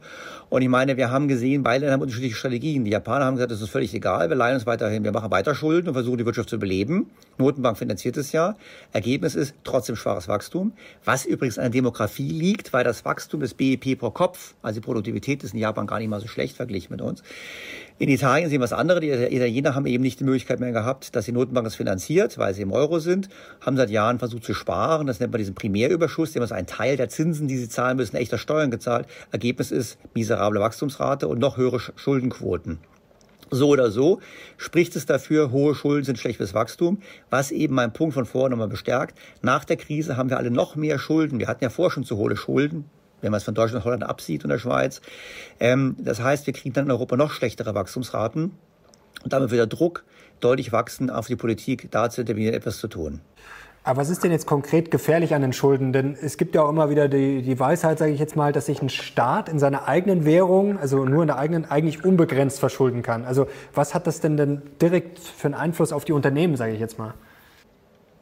[0.48, 2.84] Und ich meine, wir haben gesehen, beide haben unterschiedliche Strategien.
[2.84, 5.54] Die Japaner haben gesagt, das ist völlig egal, wir leihen uns weiterhin, wir machen weiter
[5.54, 7.10] Schulden und versuchen die Wirtschaft zu beleben.
[7.36, 8.56] Notenbank finanziert es ja.
[8.92, 10.72] Ergebnis ist trotzdem schwaches Wachstum,
[11.04, 14.84] was übrigens an der Demografie liegt, weil das Wachstum des BIP pro Kopf, also die
[14.84, 17.22] Produktivität ist in Japan gar nicht mal so schlecht verglichen mit uns,
[18.00, 19.00] in Italien sehen wir es andere.
[19.00, 22.54] Die Italiener haben eben nicht die Möglichkeit mehr gehabt, dass die Notenbank das finanziert, weil
[22.54, 23.28] sie im Euro sind,
[23.60, 25.08] haben seit Jahren versucht zu sparen.
[25.08, 26.34] Das nennt man diesen Primärüberschuss.
[26.34, 29.08] Haben also einen Teil der Zinsen, die sie zahlen müssen, echter Steuern gezahlt.
[29.32, 32.78] Ergebnis ist miserable Wachstumsrate und noch höhere Schuldenquoten.
[33.50, 34.20] So oder so
[34.58, 36.98] spricht es dafür, hohe Schulden sind schlechtes Wachstum,
[37.30, 39.18] was eben mein Punkt von vorher nochmal bestärkt.
[39.42, 41.40] Nach der Krise haben wir alle noch mehr Schulden.
[41.40, 42.84] Wir hatten ja vorher schon zu hohe Schulden
[43.20, 45.00] wenn man es von Deutschland und Holland absieht und der Schweiz.
[45.60, 48.52] Ähm, das heißt, wir kriegen dann in Europa noch schlechtere Wachstumsraten
[49.24, 50.04] und damit wird der Druck
[50.40, 53.20] deutlich wachsen, auf die Politik da zu intervenieren, etwas zu tun.
[53.84, 55.94] Aber was ist denn jetzt konkret gefährlich an den Schulden?
[55.94, 58.66] Denn es gibt ja auch immer wieder die, die Weisheit, sage ich jetzt mal, dass
[58.66, 63.02] sich ein Staat in seiner eigenen Währung, also nur in der eigenen, eigentlich unbegrenzt verschulden
[63.02, 63.24] kann.
[63.24, 66.80] Also was hat das denn denn direkt für einen Einfluss auf die Unternehmen, sage ich
[66.80, 67.14] jetzt mal?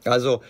[0.04, 0.40] Also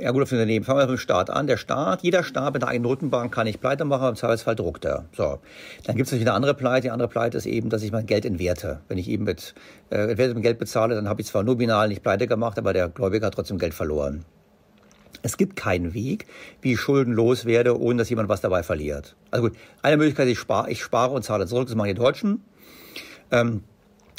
[0.00, 0.64] ja gut, auf Unternehmen.
[0.64, 1.46] Fangen wir mit dem Staat an.
[1.46, 4.84] Der Staat, jeder Staat mit einer eigenen Notenbank kann nicht pleite machen, im Zweifelsfall druckt
[4.84, 5.04] er.
[5.16, 5.38] So.
[5.84, 6.86] Dann gibt es natürlich eine andere Pleite.
[6.86, 8.80] Die andere Pleite ist eben, dass ich mein Geld entwerte.
[8.88, 9.54] Wenn ich eben mit,
[9.90, 12.88] äh, entwerte mit Geld bezahle, dann habe ich zwar nominal nicht pleite gemacht, aber der
[12.88, 14.24] Gläubiger hat trotzdem Geld verloren.
[15.22, 16.26] Es gibt keinen Weg,
[16.62, 19.16] wie ich schuldenlos werde, ohne dass jemand was dabei verliert.
[19.30, 22.42] Also gut, eine Möglichkeit, ich spare, ich spare und zahle zurück, das machen die Deutschen.
[23.30, 23.62] Ähm,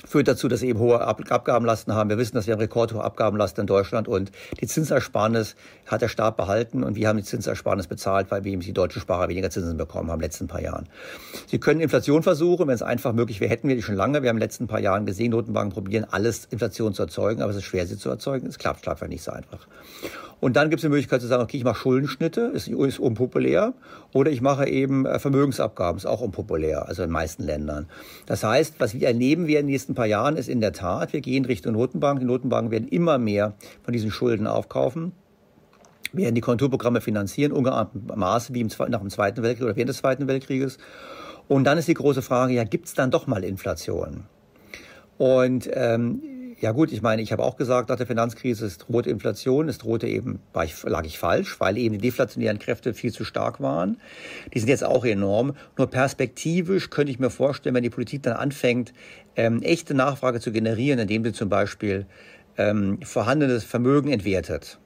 [0.05, 2.09] führt dazu, dass sie eben hohe Abgabenlasten haben.
[2.09, 6.37] Wir wissen, dass wir haben rekordhohe Abgabenlasten in Deutschland und die Zinsersparnis hat der Staat
[6.37, 9.77] behalten und wir haben die Zinsersparnis bezahlt, weil wir eben die deutschen Sparer weniger Zinsen
[9.77, 10.87] bekommen haben in den letzten paar Jahren.
[11.47, 14.21] Sie können Inflation versuchen, wenn es einfach möglich wäre, hätten wir die schon lange.
[14.21, 17.51] Wir haben in den letzten paar Jahren gesehen, Notenbanken probieren alles Inflation zu erzeugen, aber
[17.51, 18.47] es ist schwer, sie zu erzeugen.
[18.47, 19.67] Es klappt einfach nicht so einfach.
[20.41, 23.73] Und dann gibt es die Möglichkeit zu sagen, okay, ich mache Schuldenschnitte, ist, ist unpopulär,
[24.11, 27.87] oder ich mache eben äh, Vermögensabgaben, ist auch unpopulär, also in den meisten Ländern.
[28.25, 31.13] Das heißt, was wir erleben werden in den nächsten paar Jahren, ist in der Tat,
[31.13, 32.19] wir gehen Richtung Notenbank.
[32.19, 35.13] Die Notenbanken werden immer mehr von diesen Schulden aufkaufen
[36.13, 39.97] werden die Konjunkturprogramme finanzieren, ungeahnten Maße wie im, nach dem Zweiten Weltkrieg oder während des
[39.99, 40.77] Zweiten Weltkrieges.
[41.47, 44.25] Und dann ist die große Frage, ja, gibt es dann doch mal Inflation?
[45.17, 46.21] Und ähm,
[46.61, 49.79] ja gut, ich meine, ich habe auch gesagt, nach der Finanzkrise, es drohte Inflation, es
[49.79, 53.61] drohte eben, war ich, lag ich falsch, weil eben die deflationären Kräfte viel zu stark
[53.61, 53.97] waren.
[54.53, 55.55] Die sind jetzt auch enorm.
[55.77, 58.93] Nur perspektivisch könnte ich mir vorstellen, wenn die Politik dann anfängt,
[59.35, 62.05] ähm, echte Nachfrage zu generieren, indem sie zum Beispiel
[62.57, 64.77] ähm, vorhandenes Vermögen entwertet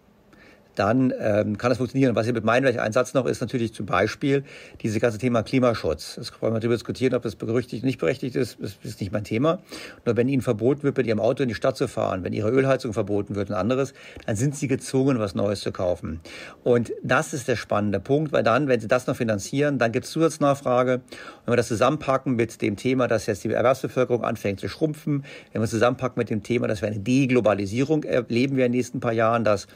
[0.75, 2.15] dann ähm, kann das funktionieren.
[2.15, 4.43] Was ich mit meinem ein Satz noch ist natürlich zum Beispiel
[4.81, 6.15] dieses ganze Thema Klimaschutz.
[6.15, 9.23] Das wollen wir darüber diskutieren, ob das berechtigt, nicht berechtigt ist, das ist nicht mein
[9.23, 9.59] Thema.
[10.05, 12.49] Nur wenn Ihnen verboten wird, mit Ihrem Auto in die Stadt zu fahren, wenn Ihre
[12.49, 13.93] Ölheizung verboten wird und anderes,
[14.25, 16.21] dann sind Sie gezwungen, was Neues zu kaufen.
[16.63, 20.05] Und das ist der spannende Punkt, weil dann, wenn Sie das noch finanzieren, dann gibt
[20.05, 21.01] es Zusatznachfrage.
[21.45, 25.61] Wenn wir das zusammenpacken mit dem Thema, dass jetzt die Erwerbsbevölkerung anfängt zu schrumpfen, wenn
[25.61, 29.13] wir zusammenpacken mit dem Thema, dass wir eine Deglobalisierung erleben wir in den nächsten paar
[29.13, 29.67] Jahren, dass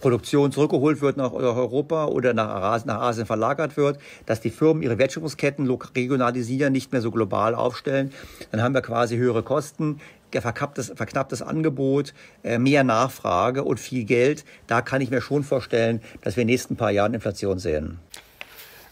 [0.00, 5.68] Produktion zurückgeholt wird nach Europa oder nach Asien verlagert wird, dass die Firmen ihre Wertschöpfungsketten
[5.96, 8.12] regionalisieren, nicht mehr so global aufstellen.
[8.50, 14.44] Dann haben wir quasi höhere Kosten, verknapptes, verknapptes Angebot, äh, mehr Nachfrage und viel Geld.
[14.66, 17.98] Da kann ich mir schon vorstellen, dass wir in den nächsten paar Jahren Inflation sehen.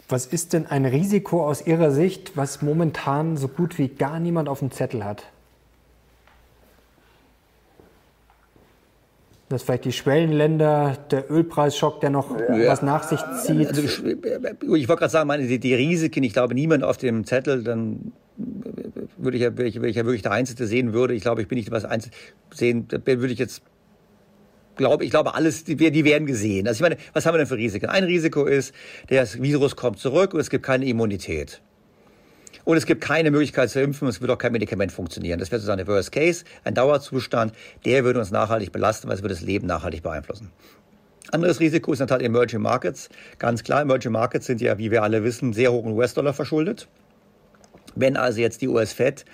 [0.09, 4.49] Was ist denn ein Risiko aus Ihrer Sicht, was momentan so gut wie gar niemand
[4.49, 5.32] auf dem Zettel hat?
[9.53, 12.67] Dass vielleicht die Schwellenländer, der Ölpreisschock, der noch ja.
[12.67, 13.67] was nach sich zieht.
[13.67, 17.25] Also ich, ich wollte gerade sagen, meine, die, die, Risiken, ich glaube, niemand auf dem
[17.25, 18.11] Zettel, dann
[19.17, 21.41] würde ich ja, wenn ich, wenn ich ja wirklich der Einzige sehen würde, ich glaube,
[21.41, 22.15] ich bin nicht was Einzige
[22.51, 23.61] sehen, würde ich jetzt
[24.75, 26.67] glaube, ich glaube, alles, die, die werden gesehen.
[26.67, 27.89] Also ich meine, was haben wir denn für Risiken?
[27.89, 28.73] Ein Risiko ist,
[29.07, 31.61] das Virus kommt zurück und es gibt keine Immunität.
[32.63, 35.39] Und es gibt keine Möglichkeit zu impfen, es wird auch kein Medikament funktionieren.
[35.39, 37.53] Das wäre sozusagen der Worst Case, ein Dauerzustand,
[37.85, 40.51] der würde uns nachhaltig belasten, weil es würde das Leben nachhaltig beeinflussen.
[41.31, 43.09] Anderes Risiko ist natürlich Emerging Markets.
[43.39, 46.87] Ganz klar, Emerging Markets sind ja, wie wir alle wissen, sehr hoch in US-Dollar verschuldet.
[47.95, 49.25] Wenn also jetzt die US-Fed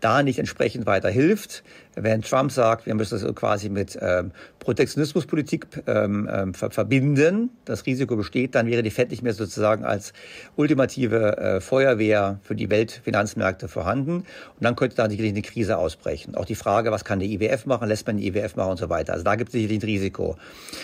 [0.00, 1.62] da nicht entsprechend weiter hilft.
[1.94, 7.86] Wenn Trump sagt, wir müssen das quasi mit ähm, Protektionismuspolitik ähm, ähm, ver verbinden, das
[7.86, 10.12] Risiko besteht, dann wäre die FED nicht mehr sozusagen als
[10.56, 14.16] ultimative äh, Feuerwehr für die Weltfinanzmärkte vorhanden.
[14.16, 14.26] Und
[14.60, 16.34] dann könnte da sicherlich eine Krise ausbrechen.
[16.34, 18.90] Auch die Frage, was kann der IWF machen, lässt man den IWF machen und so
[18.90, 19.14] weiter.
[19.14, 20.36] Also da gibt es sicherlich ein Risiko.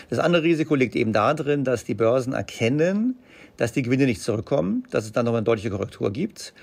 [0.09, 3.17] Das andere Risiko liegt eben darin, dass die Börsen erkennen,
[3.59, 6.55] dass die Gewinne nicht zurückkommen, dass es dann noch eine deutliche Korrektur gibt.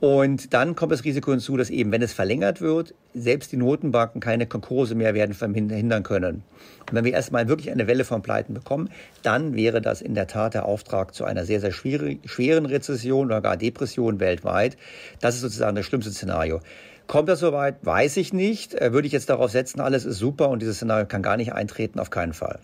[0.00, 4.20] Und dann kommt das Risiko hinzu, dass eben, wenn es verlängert wird, selbst die Notenbanken
[4.20, 6.44] keine Konkurse mehr werden verhindern können.
[6.88, 8.90] Und wenn wir erstmal wirklich eine Welle von Pleiten bekommen,
[9.22, 13.40] dann wäre das in der Tat der Auftrag zu einer sehr, sehr schweren Rezession oder
[13.40, 14.76] gar Depression weltweit.
[15.20, 16.60] Das ist sozusagen das schlimmste Szenario.
[17.08, 17.84] Kommt das soweit?
[17.84, 18.74] Weiß ich nicht.
[18.74, 21.54] Äh, würde ich jetzt darauf setzen, alles ist super und dieses Szenario kann gar nicht
[21.54, 22.60] eintreten, auf keinen Fall.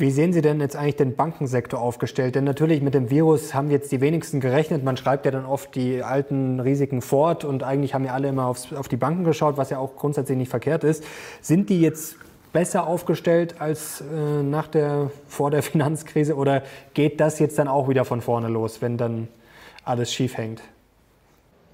[0.00, 2.34] Wie sehen Sie denn jetzt eigentlich den Bankensektor aufgestellt?
[2.34, 4.82] Denn natürlich mit dem Virus haben jetzt die wenigsten gerechnet.
[4.82, 8.46] Man schreibt ja dann oft die alten Risiken fort und eigentlich haben ja alle immer
[8.46, 11.04] aufs, auf die Banken geschaut, was ja auch grundsätzlich nicht verkehrt ist.
[11.42, 12.16] Sind die jetzt
[12.54, 16.62] besser aufgestellt als äh, nach der, vor der Finanzkrise oder
[16.94, 19.28] geht das jetzt dann auch wieder von vorne los, wenn dann
[19.84, 20.62] alles schief hängt?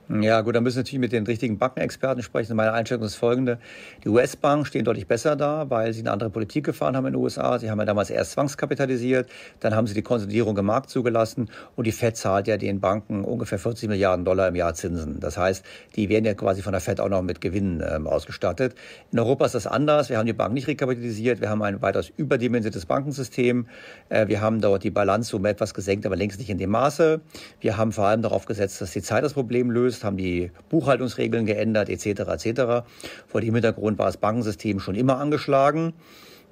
[0.09, 2.55] Ja, gut, da müssen wir natürlich mit den richtigen Bankenexperten sprechen.
[2.55, 3.59] Meine Einschätzung ist folgende.
[4.05, 7.21] Die US-Banken stehen deutlich besser da, weil sie eine andere Politik gefahren haben in den
[7.21, 7.59] USA.
[7.59, 11.88] Sie haben ja damals erst zwangskapitalisiert, dann haben sie die Konsolidierung im Markt zugelassen und
[11.88, 15.19] die Fed zahlt ja den Banken ungefähr 40 Milliarden Dollar im Jahr Zinsen.
[15.19, 15.64] Das heißt,
[15.97, 18.77] die werden ja quasi von der Fed auch noch mit Gewinnen ähm, ausgestattet.
[19.11, 20.09] In Europa ist das anders.
[20.09, 21.40] Wir haben die Banken nicht rekapitalisiert.
[21.40, 23.66] Wir haben ein weitaus überdimensioniertes Bankensystem.
[24.09, 27.21] Äh, wir haben dort die Bilanzsumme etwas gesenkt, aber längst nicht in dem Maße.
[27.59, 30.50] Wir haben vor allem darauf gesetzt, dass die Zeit das Problem löst gelöst, haben die
[30.68, 32.06] Buchhaltungsregeln geändert, etc.
[32.06, 32.87] etc.
[33.26, 35.94] Vor dem Hintergrund war das Bankensystem schon immer angeschlagen.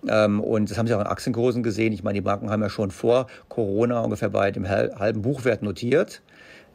[0.07, 1.92] Ähm, und das haben Sie auch in Aktienkursen gesehen.
[1.92, 6.22] Ich meine, die Banken haben ja schon vor Corona ungefähr bei dem halben Buchwert notiert.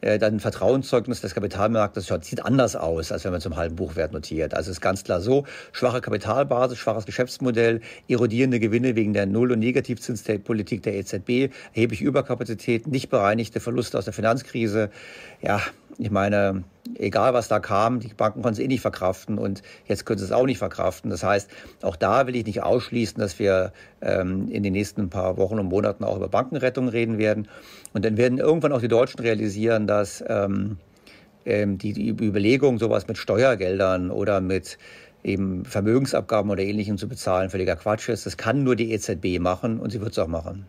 [0.02, 4.54] äh, dann Vertrauenszeugnis des Kapitalmarktes sieht anders aus, als wenn man zum halben Buchwert notiert.
[4.54, 9.58] Also ist ganz klar so, schwache Kapitalbasis, schwaches Geschäftsmodell, erodierende Gewinne wegen der Null- und
[9.58, 14.90] Negativzinspolitik der EZB, erhebliche Überkapazität, nicht bereinigte Verluste aus der Finanzkrise.
[15.42, 15.60] Ja,
[16.00, 20.06] ich meine, egal was da kam, die Banken konnten es eh nicht verkraften und jetzt
[20.06, 21.10] können sie es auch nicht verkraften.
[21.10, 21.50] Das heißt,
[21.82, 25.66] auch da will ich nicht ausschließen, dass wir ähm, in den nächsten paar Wochen und
[25.66, 27.48] Monaten auch über Bankenrettung reden werden.
[27.92, 30.78] Und dann werden irgendwann auch die Deutschen realisieren, dass ähm,
[31.44, 34.78] ähm, die, die Überlegung, sowas mit Steuergeldern oder mit
[35.22, 38.24] eben Vermögensabgaben oder ähnlichem zu bezahlen, völliger Quatsch ist.
[38.24, 40.64] Das kann nur die EZB machen und sie wird es auch machen.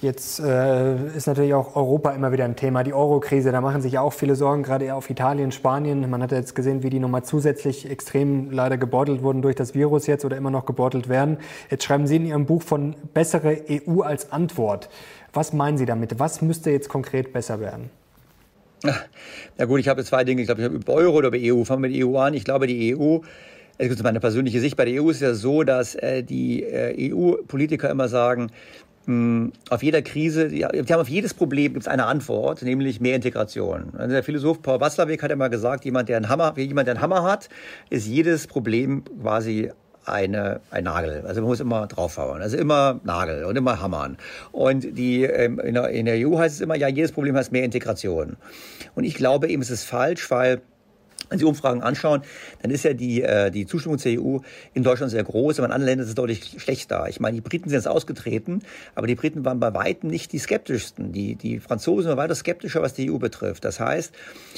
[0.00, 2.84] Jetzt äh, ist natürlich auch Europa immer wieder ein Thema.
[2.84, 6.08] Die Euro-Krise, da machen sich ja auch viele Sorgen, gerade eher auf Italien, Spanien.
[6.08, 9.74] Man hat ja jetzt gesehen, wie die nochmal zusätzlich extrem leider gebeutelt wurden durch das
[9.74, 11.38] Virus jetzt oder immer noch gebeutelt werden.
[11.68, 14.88] Jetzt schreiben Sie in Ihrem Buch von bessere EU als Antwort.
[15.32, 16.20] Was meinen Sie damit?
[16.20, 17.90] Was müsste jetzt konkret besser werden?
[19.58, 20.42] Ja gut, ich habe zwei Dinge.
[20.42, 21.64] Ich glaube, ich habe über Euro oder über EU.
[21.64, 22.34] Fangen wir mit EU an.
[22.34, 23.18] Ich glaube, die EU
[23.78, 24.76] das ist meine persönliche Sicht.
[24.76, 28.50] Bei der EU ist es ja so, dass äh, die äh, EU-Politiker immer sagen,
[29.70, 33.94] auf jeder Krise, die, haben auf jedes Problem gibt es eine Antwort, nämlich mehr Integration.
[33.96, 37.02] Also der Philosoph Paul Watzlawick hat immer gesagt, jemand, der einen Hammer, jemand, der einen
[37.02, 37.48] Hammer hat,
[37.88, 39.70] ist jedes Problem quasi
[40.04, 41.24] eine, ein Nagel.
[41.26, 42.42] Also man muss immer draufhauen.
[42.42, 44.18] Also immer Nagel und immer hammern.
[44.52, 47.50] Und die, ähm, in, der, in der EU heißt es immer, ja, jedes Problem heißt
[47.50, 48.36] mehr Integration.
[48.94, 50.60] Und ich glaube eben, es ist falsch, weil
[51.28, 52.22] wenn Sie Umfragen anschauen,
[52.62, 54.38] dann ist ja die, äh, die Zustimmung zur EU
[54.74, 57.06] in Deutschland sehr groß, aber in anderen Ländern ist es deutlich schlechter.
[57.08, 58.62] Ich meine, die Briten sind jetzt ausgetreten,
[58.94, 61.12] aber die Briten waren bei weitem nicht die skeptischsten.
[61.12, 63.64] Die, die Franzosen waren weiter skeptischer, was die EU betrifft.
[63.64, 64.12] Das heißt,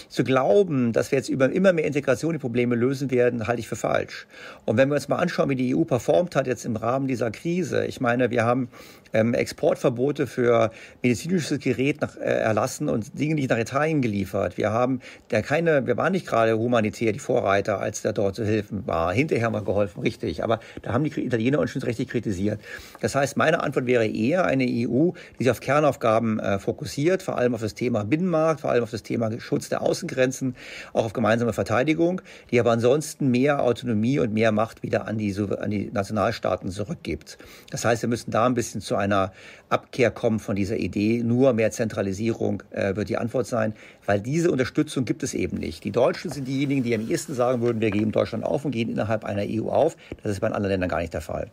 [0.09, 3.69] zu glauben, dass wir jetzt über immer mehr Integration die Probleme lösen werden, halte ich
[3.69, 4.27] für falsch.
[4.65, 7.31] Und wenn wir uns mal anschauen, wie die EU performt hat jetzt im Rahmen dieser
[7.31, 8.69] Krise, ich meine, wir haben
[9.13, 10.71] ähm, Exportverbote für
[11.03, 14.57] medizinisches Gerät nach, äh, erlassen und Dinge nicht nach Italien geliefert.
[14.57, 18.45] Wir haben da keine, wir waren nicht gerade humanitär die Vorreiter, als da dort zu
[18.45, 19.13] helfen war.
[19.13, 20.43] Hinterher haben wir geholfen, richtig.
[20.43, 22.61] Aber da haben die Italiener uns schon richtig kritisiert.
[23.01, 27.39] Das heißt, meine Antwort wäre eher eine EU, die sich auf Kernaufgaben äh, fokussiert, vor
[27.39, 30.55] allem auf das Thema Binnenmarkt, vor allem auf das Thema Schutz der Außengrenzen,
[30.93, 35.35] auch auf gemeinsame Verteidigung, die aber ansonsten mehr Autonomie und mehr Macht wieder an die,
[35.59, 37.39] an die Nationalstaaten zurückgibt.
[37.71, 39.33] Das heißt, wir müssen da ein bisschen zu einer
[39.69, 41.23] Abkehr kommen von dieser Idee.
[41.23, 43.75] Nur mehr Zentralisierung äh, wird die Antwort sein,
[44.11, 45.85] weil diese Unterstützung gibt es eben nicht.
[45.85, 48.91] Die Deutschen sind diejenigen, die am ehesten sagen würden, wir geben Deutschland auf und gehen
[48.91, 49.97] innerhalb einer EU auf.
[50.25, 51.49] Das ist bei anderen Ländern gar nicht der Fall.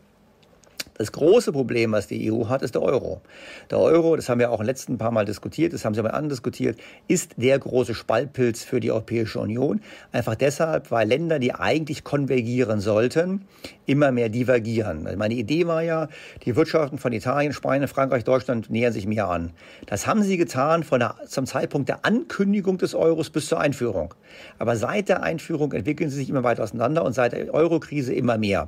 [0.98, 3.22] Das große Problem, was die EU hat, ist der Euro.
[3.70, 6.10] Der Euro, das haben wir auch im letzten paar Mal diskutiert, das haben Sie mal
[6.10, 9.82] andiskutiert, ist der große Spaltpilz für die Europäische Union.
[10.12, 13.46] Einfach deshalb, weil Länder, die eigentlich konvergieren sollten,
[13.86, 15.08] immer mehr divergieren.
[15.18, 16.08] Meine Idee war ja,
[16.46, 19.52] die Wirtschaften von Italien, Spanien, Frankreich, Deutschland nähern sich mehr an.
[19.86, 24.16] Das haben sie getan von der, zum Zeitpunkt der Ankündigung des Euros bis zur Einführung.
[24.58, 28.40] Aber seit der Einführung entwickeln sie sich immer weiter auseinander und seit der Eurokrise immer
[28.40, 28.68] mehr.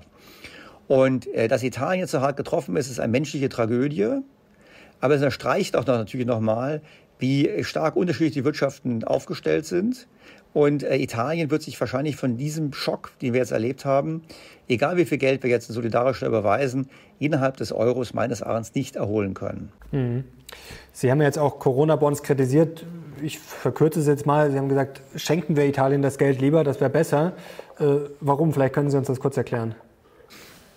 [0.89, 4.21] Und äh, dass Italien so hart getroffen ist, ist eine menschliche Tragödie.
[4.99, 6.81] Aber es unterstreicht auch noch, natürlich nochmal,
[7.19, 10.07] wie stark unterschiedlich die Wirtschaften aufgestellt sind.
[10.51, 14.23] Und äh, Italien wird sich wahrscheinlich von diesem Schock, den wir jetzt erlebt haben,
[14.67, 18.95] egal wie viel Geld wir jetzt in solidarisch überweisen, innerhalb des Euros meines Erachtens nicht
[18.95, 19.71] erholen können.
[19.91, 20.23] Mhm.
[20.91, 22.83] Sie haben jetzt auch Corona-Bonds kritisiert.
[23.21, 24.49] Ich verkürze es jetzt mal.
[24.49, 27.33] Sie haben gesagt, schenken wir Italien das Geld lieber, das wäre besser.
[27.79, 28.53] Äh, warum?
[28.53, 29.75] Vielleicht können Sie uns das kurz erklären.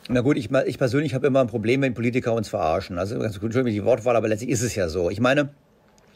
[0.08, 2.98] Na gut, ich, ich persönlich habe immer ein Problem, wenn Politiker uns verarschen.
[2.98, 5.10] Also ganz gut, Entschuldigung die Wortwahl, aber letztlich ist es ja so.
[5.10, 5.50] Ich meine,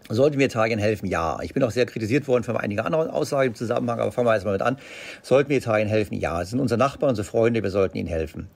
[0.08, 1.06] Sollten wir Italien helfen?
[1.06, 1.38] Ja.
[1.42, 4.34] Ich bin auch sehr kritisiert worden für einige andere Aussagen im Zusammenhang, aber fangen wir
[4.34, 4.78] erstmal mit an.
[5.22, 6.14] Sollten wir Italien helfen?
[6.14, 6.42] Ja.
[6.42, 8.48] Es sind unsere Nachbarn, unsere Freunde, wir sollten ihnen helfen.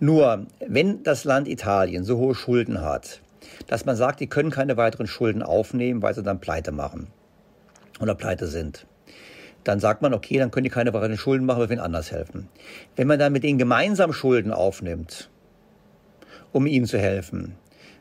[0.00, 3.20] Nur, wenn das Land Italien so hohe Schulden hat,
[3.68, 7.06] dass man sagt, die können keine weiteren Schulden aufnehmen, weil sie dann pleite machen
[8.00, 8.86] oder pleite sind,
[9.66, 12.48] dann sagt man, okay, dann können die keine weiteren Schulden machen, wir werden anders helfen.
[12.94, 15.28] Wenn man dann mit ihnen gemeinsam Schulden aufnimmt,
[16.52, 17.56] um ihnen zu helfen,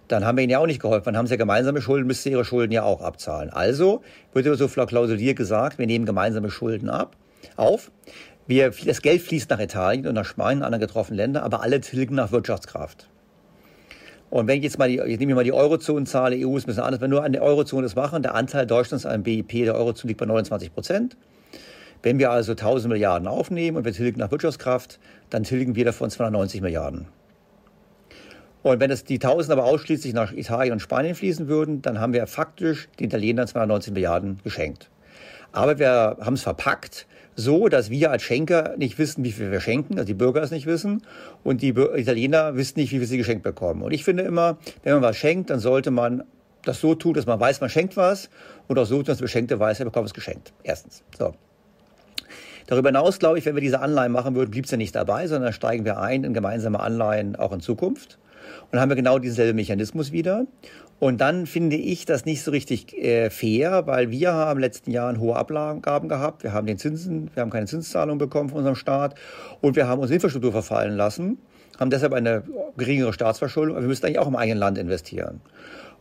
[0.07, 1.05] dann haben wir ihnen ja auch nicht geholfen.
[1.05, 3.49] Dann haben sie ja gemeinsame Schulden, müsst ihr ihre Schulden ja auch abzahlen.
[3.49, 7.15] Also wird so klausuliert gesagt, wir nehmen gemeinsame Schulden ab,
[7.55, 7.91] auf.
[8.45, 12.13] Wir, das Geld fließt nach Italien und nach Spanien, anderen getroffenen Ländern, aber alle tilgen
[12.13, 13.09] nach Wirtschaftskraft.
[14.29, 16.83] Und wenn ich jetzt mal die, ich nehme mal die Eurozonenzahl, EU ist ein bisschen
[16.83, 20.09] anders, wenn nur an der Eurozone das machen, der Anteil Deutschlands am BIP der Eurozone
[20.09, 21.17] liegt bei 29 Prozent.
[22.03, 26.09] Wenn wir also 1000 Milliarden aufnehmen und wir tilgen nach Wirtschaftskraft, dann tilgen wir davon
[26.09, 27.07] 290 Milliarden.
[28.63, 32.13] Und wenn das die 1000 aber ausschließlich nach Italien und Spanien fließen würden, dann haben
[32.13, 34.89] wir faktisch den Italienern 290 Milliarden geschenkt.
[35.51, 37.05] Aber wir haben es verpackt,
[37.35, 40.51] so dass wir als Schenker nicht wissen, wie viel wir schenken, also die Bürger es
[40.51, 41.03] nicht wissen
[41.43, 43.81] und die Italiener wissen nicht, wie viel sie geschenkt bekommen.
[43.81, 46.23] Und ich finde immer, wenn man was schenkt, dann sollte man
[46.63, 48.29] das so tut, dass man weiß, man schenkt was
[48.67, 50.53] und auch so tut, dass der Beschenkte weiß, er bekommt es geschenkt.
[50.63, 51.03] Erstens.
[51.17, 51.35] So.
[52.67, 55.27] Darüber hinaus, glaube ich, wenn wir diese Anleihen machen würden, blieb es ja nicht dabei,
[55.27, 58.17] sondern steigen wir ein in gemeinsame Anleihen auch in Zukunft.
[58.71, 60.45] Und haben wir genau denselben Mechanismus wieder.
[60.99, 64.61] Und dann finde ich das nicht so richtig äh, fair, weil wir haben in den
[64.61, 66.43] letzten Jahren hohe Abgaben gehabt.
[66.43, 69.15] Wir haben den Zinsen, wir haben keine Zinszahlung bekommen von unserem Staat
[69.61, 71.37] und wir haben unsere Infrastruktur verfallen lassen,
[71.79, 72.43] haben deshalb eine
[72.77, 73.75] geringere Staatsverschuldung.
[73.75, 75.41] Wir müssen eigentlich auch im eigenen Land investieren.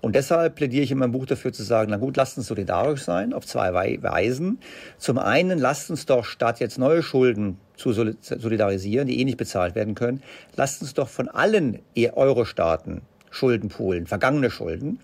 [0.05, 3.01] Und deshalb plädiere ich in meinem Buch dafür zu sagen, na gut, lasst uns solidarisch
[3.01, 4.59] sein auf zwei Weisen.
[4.99, 9.75] Zum einen, lasst uns doch statt jetzt neue Schulden zu solidarisieren, die eh nicht bezahlt
[9.75, 10.23] werden können,
[10.57, 13.01] lasst uns doch von allen Euro-Staaten
[13.31, 15.01] Schulden poolen, vergangene Schulden.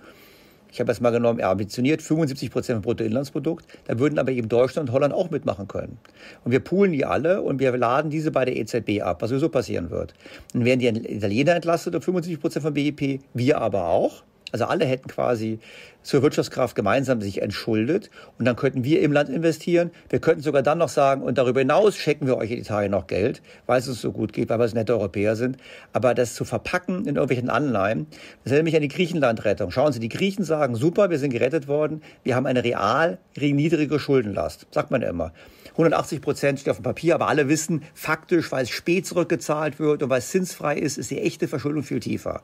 [0.71, 3.65] Ich habe jetzt mal genommen, er ambitioniert 75 Prozent vom Bruttoinlandsprodukt.
[3.87, 5.97] Da würden aber eben Deutschland und Holland auch mitmachen können.
[6.45, 9.49] Und wir poolen die alle und wir laden diese bei der EZB ab, was sowieso
[9.49, 10.13] passieren wird.
[10.53, 14.25] Dann werden die Italiener entlastet um 75 Prozent vom BIP, wir aber auch.
[14.53, 15.61] Also alle hätten quasi
[16.03, 19.91] zur Wirtschaftskraft gemeinsam sich entschuldet und dann könnten wir im Land investieren.
[20.09, 23.07] Wir könnten sogar dann noch sagen, und darüber hinaus schenken wir euch in Italien noch
[23.07, 25.57] Geld, weil es uns so gut geht, weil wir so nette Europäer sind.
[25.93, 28.07] Aber das zu verpacken in irgendwelchen Anleihen,
[28.45, 29.71] das erinnert mich an die Griechenland-Rettung.
[29.71, 33.99] Schauen Sie, die Griechen sagen, super, wir sind gerettet worden, wir haben eine real niedrige
[33.99, 35.33] Schuldenlast, sagt man immer.
[35.73, 40.03] 180 Prozent steht auf dem Papier, aber alle wissen, faktisch, weil es spät zurückgezahlt wird
[40.03, 42.43] und weil es zinsfrei ist, ist die echte Verschuldung viel tiefer.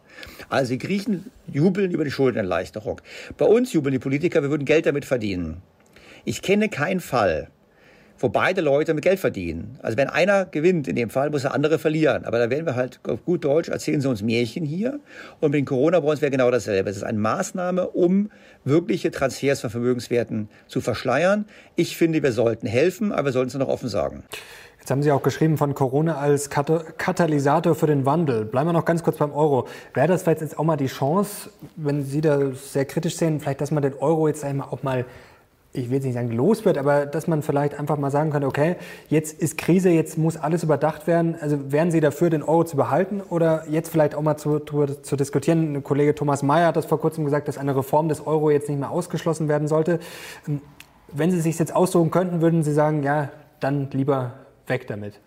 [0.48, 3.00] Also die Griechen jubeln über die Schuldenerleichterung.
[3.36, 5.62] Bei uns jubeln die Politiker, wir würden Geld damit verdienen.
[6.24, 7.48] Ich kenne keinen Fall,
[8.18, 9.78] wo beide Leute mit Geld verdienen.
[9.82, 12.24] Also wenn einer gewinnt, in dem Fall, muss der andere verlieren.
[12.24, 15.00] Aber da werden wir halt auf gut Deutsch, erzählen sie uns Märchen hier.
[15.40, 16.90] Und mit den Corona bei uns wäre genau dasselbe.
[16.90, 18.30] Es ist eine Maßnahme, um
[18.64, 21.44] wirkliche Transfers von Vermögenswerten zu verschleiern.
[21.76, 24.24] Ich finde, wir sollten helfen, aber wir sollten es noch offen sagen.
[24.86, 28.44] Jetzt haben Sie auch geschrieben von Corona als Katalysator für den Wandel.
[28.44, 29.66] Bleiben wir noch ganz kurz beim Euro.
[29.94, 33.60] Wäre das vielleicht jetzt auch mal die Chance, wenn Sie da sehr kritisch sehen, vielleicht,
[33.60, 35.04] dass man den Euro jetzt einmal auch mal
[35.72, 38.46] ich will jetzt nicht sagen los wird, aber dass man vielleicht einfach mal sagen könnte,
[38.46, 38.76] okay,
[39.08, 41.34] jetzt ist Krise, jetzt muss alles überdacht werden.
[41.40, 44.86] Also wären Sie dafür, den Euro zu behalten oder jetzt vielleicht auch mal zu, zu,
[45.02, 45.74] zu diskutieren?
[45.74, 48.68] Ein Kollege Thomas Mayer hat das vor kurzem gesagt, dass eine Reform des Euro jetzt
[48.68, 49.98] nicht mehr ausgeschlossen werden sollte.
[50.46, 50.60] Ähm,
[51.12, 55.20] wenn Sie sich jetzt aussuchen könnten, würden Sie sagen, ja, dann lieber weg damit.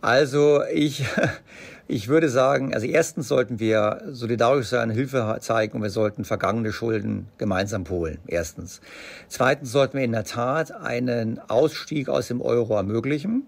[0.00, 1.04] Also ich
[1.88, 6.72] Ich würde sagen, also erstens sollten wir solidarisch sein, Hilfe zeigen und wir sollten vergangene
[6.72, 8.18] Schulden gemeinsam polen.
[8.26, 8.80] Erstens.
[9.28, 13.46] Zweitens sollten wir in der Tat einen Ausstieg aus dem Euro ermöglichen.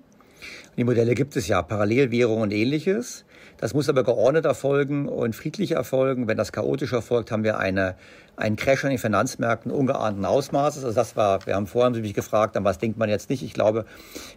[0.76, 3.24] Die Modelle gibt es ja, Parallelwährung und ähnliches.
[3.59, 6.29] Das muss aber geordnet erfolgen und friedlich erfolgen.
[6.29, 7.97] Wenn das chaotisch erfolgt, haben wir eine,
[8.37, 10.85] einen Crash an den Finanzmärkten ungeahnten Ausmaßes.
[10.85, 13.43] Also das war, wir haben vorhin mich gefragt, an was denkt man jetzt nicht?
[13.43, 13.85] Ich glaube,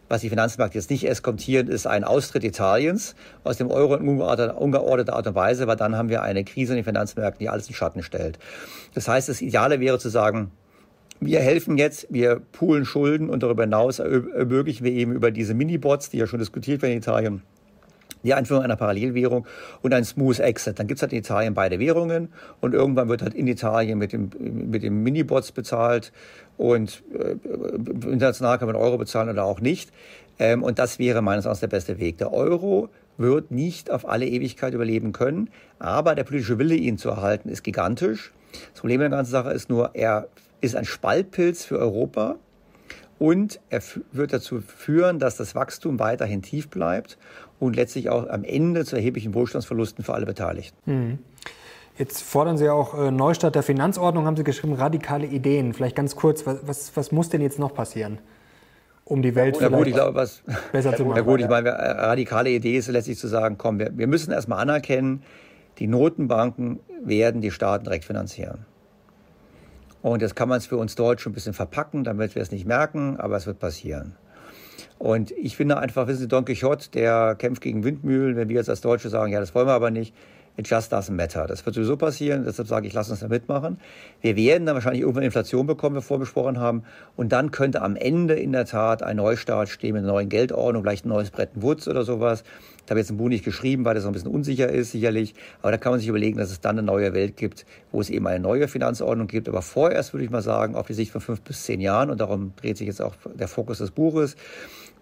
[0.09, 5.13] was die Finanzmärkte jetzt nicht eskontieren, ist ein Austritt Italiens aus dem Euro in ungeordneter
[5.15, 7.75] Art und Weise, weil dann haben wir eine Krise in den Finanzmärkten, die alles in
[7.75, 8.39] Schatten stellt.
[8.95, 10.51] Das heißt, das Ideale wäre zu sagen,
[11.19, 16.09] wir helfen jetzt, wir poolen Schulden und darüber hinaus ermöglichen wir eben über diese Minibots,
[16.09, 17.43] die ja schon diskutiert werden in Italien,
[18.23, 19.45] die Einführung einer Parallelwährung
[19.81, 20.79] und ein Smooth Exit.
[20.79, 24.29] Dann gibt's halt in Italien beide Währungen und irgendwann wird halt in Italien mit dem,
[24.39, 26.11] mit dem Minibots bezahlt
[26.57, 27.35] und äh,
[28.09, 29.91] international kann man Euro bezahlen oder auch nicht.
[30.39, 32.17] Ähm, und das wäre meines Erachtens der beste Weg.
[32.17, 35.49] Der Euro wird nicht auf alle Ewigkeit überleben können,
[35.79, 38.33] aber der politische Wille, ihn zu erhalten, ist gigantisch.
[38.71, 40.27] Das Problem der ganzen Sache ist nur, er
[40.59, 42.35] ist ein Spaltpilz für Europa
[43.19, 47.17] und er wird dazu führen, dass das Wachstum weiterhin tief bleibt
[47.61, 50.77] und letztlich auch am Ende zu erheblichen Wohlstandsverlusten für alle Beteiligten.
[50.85, 51.19] Mhm.
[51.97, 55.73] Jetzt fordern Sie auch äh, Neustart der Finanzordnung, haben Sie geschrieben, radikale Ideen.
[55.73, 58.19] Vielleicht ganz kurz, was, was, was muss denn jetzt noch passieren?
[59.11, 60.41] um die Welt ja, gut, ich glaube, was,
[60.71, 61.17] besser zu machen.
[61.17, 64.31] Ja gut, ich meine, äh, radikale Idee ist letztlich zu sagen, komm, wir, wir müssen
[64.31, 65.23] erstmal anerkennen,
[65.79, 68.65] die Notenbanken werden die Staaten direkt finanzieren.
[70.01, 72.65] Und jetzt kann man es für uns Deutsche ein bisschen verpacken, damit wir es nicht
[72.65, 74.15] merken, aber es wird passieren.
[75.01, 78.69] Und ich finde einfach, wissen Sie, Don Quixote, der kämpft gegen Windmühlen, wenn wir jetzt
[78.69, 80.13] als Deutsche sagen, ja, das wollen wir aber nicht,
[80.57, 81.47] it just doesn't matter.
[81.47, 83.79] Das wird sowieso passieren, deshalb sage ich, lass uns da mitmachen.
[84.21, 86.83] Wir werden dann wahrscheinlich irgendwann Inflation bekommen, wie wir vorbesprochen haben.
[87.15, 90.83] Und dann könnte am Ende in der Tat ein Neustart stehen mit einer neuen Geldordnung,
[90.83, 92.43] vielleicht ein neues Bretton Woods oder sowas.
[92.85, 95.33] Ich habe jetzt ein Buch nicht geschrieben, weil das noch ein bisschen unsicher ist, sicherlich.
[95.61, 98.09] Aber da kann man sich überlegen, dass es dann eine neue Welt gibt, wo es
[98.09, 99.47] eben eine neue Finanzordnung gibt.
[99.47, 102.19] Aber vorerst würde ich mal sagen, auf die Sicht von fünf bis zehn Jahren, und
[102.19, 104.35] darum dreht sich jetzt auch der Fokus des Buches,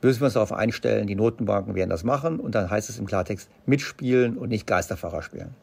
[0.01, 2.39] müssen wir uns darauf einstellen, die Notenbanken werden das machen.
[2.39, 5.55] Und dann heißt es im Klartext mitspielen und nicht Geisterfahrer spielen.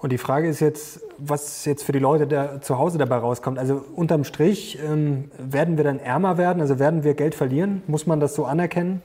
[0.00, 3.58] Und die Frage ist jetzt, was jetzt für die Leute da zu Hause dabei rauskommt.
[3.58, 7.82] Also unterm Strich ähm, werden wir dann ärmer werden, also werden wir Geld verlieren?
[7.86, 9.02] Muss man das so anerkennen?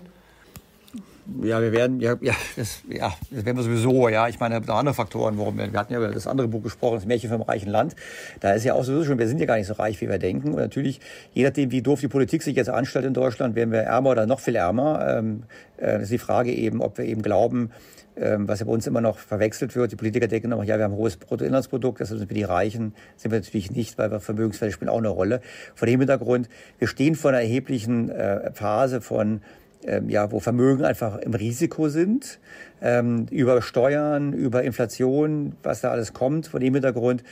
[1.41, 4.27] Ja, wir werden, ja, ja, das, ja, das werden wir sowieso, ja.
[4.27, 6.95] Ich meine, da andere Faktoren, warum wir, wir hatten ja über das andere Buch gesprochen,
[6.95, 7.95] das Märchen vom reichen Land.
[8.39, 10.19] Da ist ja auch sowieso schon, wir sind ja gar nicht so reich, wie wir
[10.19, 10.49] denken.
[10.49, 10.99] Und natürlich,
[11.33, 14.27] je nachdem, wie doof die Politik sich jetzt anstellt in Deutschland, werden wir ärmer oder
[14.27, 15.17] noch viel ärmer.
[15.17, 15.43] Ähm,
[15.77, 17.71] äh, das ist die Frage eben, ob wir eben glauben,
[18.17, 19.91] ähm, was ja bei uns immer noch verwechselt wird.
[19.91, 22.93] Die Politiker denken immer, ja, wir haben ein hohes Bruttoinlandsprodukt, deshalb sind wir die Reichen.
[23.17, 25.41] Sind wir natürlich nicht, weil wir Vermögenswerte spielen auch eine Rolle.
[25.73, 29.41] Vor dem Hintergrund, wir stehen vor einer erheblichen äh, Phase von
[29.85, 32.39] ähm, ja, wo Vermögen einfach im Risiko sind,
[32.81, 36.47] ähm, über Steuern, über Inflation, was da alles kommt.
[36.47, 37.23] Vor dem Hintergrund,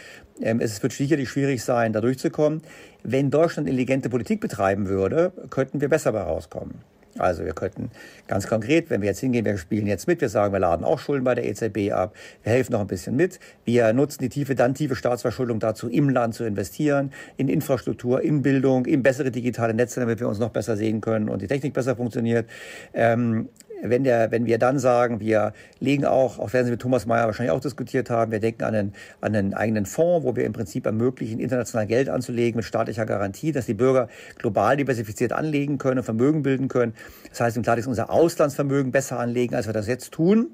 [0.41, 2.61] ähm, es wird sicherlich schwierig sein, da durchzukommen.
[3.03, 6.75] Wenn Deutschland intelligente Politik betreiben würde, könnten wir besser dabei rauskommen.
[7.17, 7.91] Also wir könnten
[8.27, 10.97] ganz konkret, wenn wir jetzt hingehen, wir spielen jetzt mit, wir sagen, wir laden auch
[10.97, 14.55] Schulden bei der EZB ab, wir helfen noch ein bisschen mit, wir nutzen die tiefe,
[14.55, 19.73] dann tiefe Staatsverschuldung dazu, im Land zu investieren, in Infrastruktur, in Bildung, in bessere digitale
[19.73, 22.49] Netze, damit wir uns noch besser sehen können und die Technik besser funktioniert.
[22.93, 23.49] Ähm,
[23.89, 27.25] wenn, der, wenn wir dann sagen, wir legen auch, auch werden Sie mit Thomas Mayer
[27.25, 30.53] wahrscheinlich auch diskutiert haben, wir denken an einen, an einen eigenen Fonds, wo wir im
[30.53, 34.07] Prinzip ermöglichen, international Geld anzulegen mit staatlicher Garantie, dass die Bürger
[34.37, 36.93] global diversifiziert anlegen können, Vermögen bilden können.
[37.29, 40.51] Das heißt im Klartext unser Auslandsvermögen besser anlegen, als wir das jetzt tun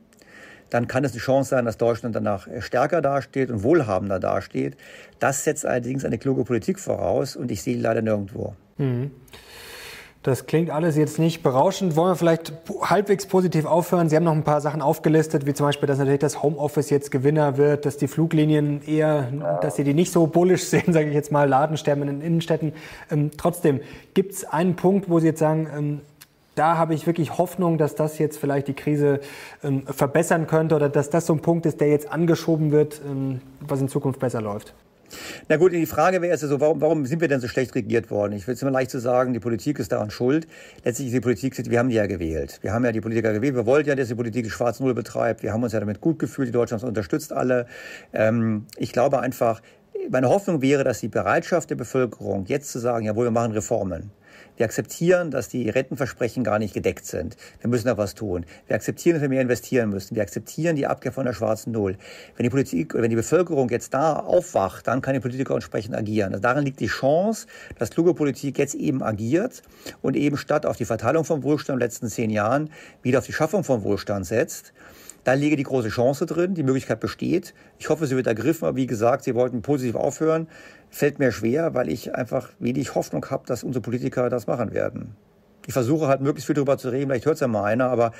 [0.69, 4.77] dann kann es eine Chance sein, dass Deutschland danach stärker dasteht und wohlhabender dasteht.
[5.19, 8.55] Das setzt allerdings eine kluge Politik voraus und ich sehe leider nirgendwo.
[8.77, 9.11] Mhm.
[10.21, 11.95] Das klingt alles jetzt nicht berauschend.
[11.95, 12.51] Wollen wir vielleicht
[12.81, 14.09] halbwegs positiv aufhören?
[14.09, 17.09] Sie haben noch ein paar Sachen aufgelistet, wie zum Beispiel, dass natürlich das Homeoffice jetzt
[17.09, 21.13] Gewinner wird, dass die Fluglinien eher, dass sie die nicht so bullisch sehen, sage ich
[21.13, 22.73] jetzt mal, Ladensterben in den Innenstädten.
[23.09, 23.79] Ähm, trotzdem,
[24.13, 26.01] gibt es einen Punkt, wo Sie jetzt sagen, ähm,
[26.55, 29.21] da habe ich wirklich Hoffnung, dass das jetzt vielleicht die Krise
[29.63, 33.39] ähm, verbessern könnte oder dass das so ein Punkt ist, der jetzt angeschoben wird, ähm,
[33.61, 34.73] was in Zukunft besser läuft?
[35.47, 38.11] Na gut, die Frage wäre jetzt so, warum, warum sind wir denn so schlecht regiert
[38.11, 38.33] worden?
[38.33, 40.47] Ich will es immer leicht zu sagen, die Politik ist daran schuld.
[40.83, 42.59] Letztlich ist die Politik, wir haben die ja gewählt.
[42.61, 43.55] Wir haben ja die Politiker gewählt.
[43.55, 45.43] Wir wollten ja, dass die Politik die Schwarz Null betreibt.
[45.43, 46.47] Wir haben uns ja damit gut gefühlt.
[46.47, 47.67] Die Deutschland unterstützt alle.
[48.13, 49.61] Ähm, ich glaube einfach,
[50.09, 54.11] meine Hoffnung wäre, dass die Bereitschaft der Bevölkerung, jetzt zu sagen, jawohl, wir machen Reformen,
[54.59, 57.37] wir akzeptieren, dass die Rentenversprechen gar nicht gedeckt sind.
[57.61, 58.45] Wir müssen da was tun.
[58.67, 60.17] Wir akzeptieren, dass wir mehr investieren müssen.
[60.17, 61.95] Wir akzeptieren die Abkehr von der schwarzen Null.
[62.35, 65.95] Wenn die Politik oder wenn die Bevölkerung jetzt da aufwacht, dann kann die Politiker entsprechend
[65.95, 66.33] agieren.
[66.33, 67.47] Also darin liegt die Chance,
[67.77, 69.61] dass kluge Politik jetzt eben agiert
[70.01, 72.69] und eben statt auf die Verteilung von Wohlstand in den letzten zehn Jahren
[73.01, 74.73] wieder auf die Schaffung von Wohlstand setzt.
[75.23, 77.53] Da liege die große Chance drin, die Möglichkeit besteht.
[77.77, 80.47] Ich hoffe, sie wird ergriffen, aber wie gesagt, Sie wollten positiv aufhören.
[80.89, 85.15] Fällt mir schwer, weil ich einfach wenig Hoffnung habe, dass unsere Politiker das machen werden.
[85.67, 88.11] Ich versuche halt möglichst viel darüber zu reden, vielleicht hört es ja mal einer, aber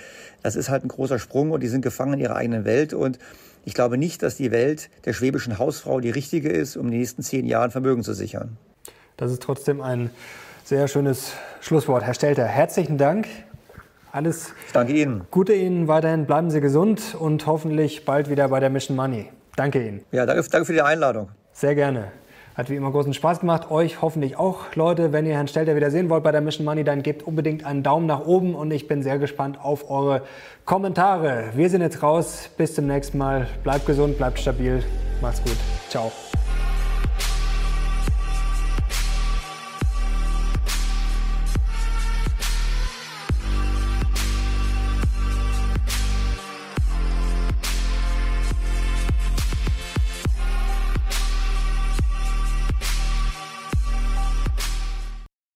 [0.43, 3.17] das ist halt ein großer Sprung und die sind gefangen in ihrer eigenen Welt und
[3.65, 6.99] ich glaube nicht, dass die Welt der schwäbischen Hausfrau die richtige ist, um in den
[6.99, 8.57] nächsten zehn Jahren Vermögen zu sichern.
[9.17, 10.11] Das ist trotzdem ein
[10.63, 12.03] sehr schönes Schlusswort.
[12.03, 13.27] Herr Stelter, herzlichen Dank.
[14.11, 15.21] Alles ich danke Ihnen.
[15.29, 16.25] Gute Ihnen weiterhin.
[16.25, 19.29] Bleiben Sie gesund und hoffentlich bald wieder bei der Mission Money.
[19.55, 20.01] Danke Ihnen.
[20.11, 21.29] Ja, danke, danke für die Einladung.
[21.53, 22.11] Sehr gerne.
[22.59, 23.71] Hat wie immer großen Spaß gemacht.
[23.71, 25.13] Euch hoffentlich auch, Leute.
[25.13, 27.83] Wenn ihr Herrn Stelter wieder sehen wollt bei der Mission Money, dann gebt unbedingt einen
[27.83, 30.23] Daumen nach oben und ich bin sehr gespannt auf eure
[30.65, 31.51] Kommentare.
[31.55, 32.49] Wir sind jetzt raus.
[32.57, 33.47] Bis zum nächsten Mal.
[33.63, 34.83] Bleibt gesund, bleibt stabil.
[35.21, 35.55] Macht's gut.
[35.87, 36.11] Ciao.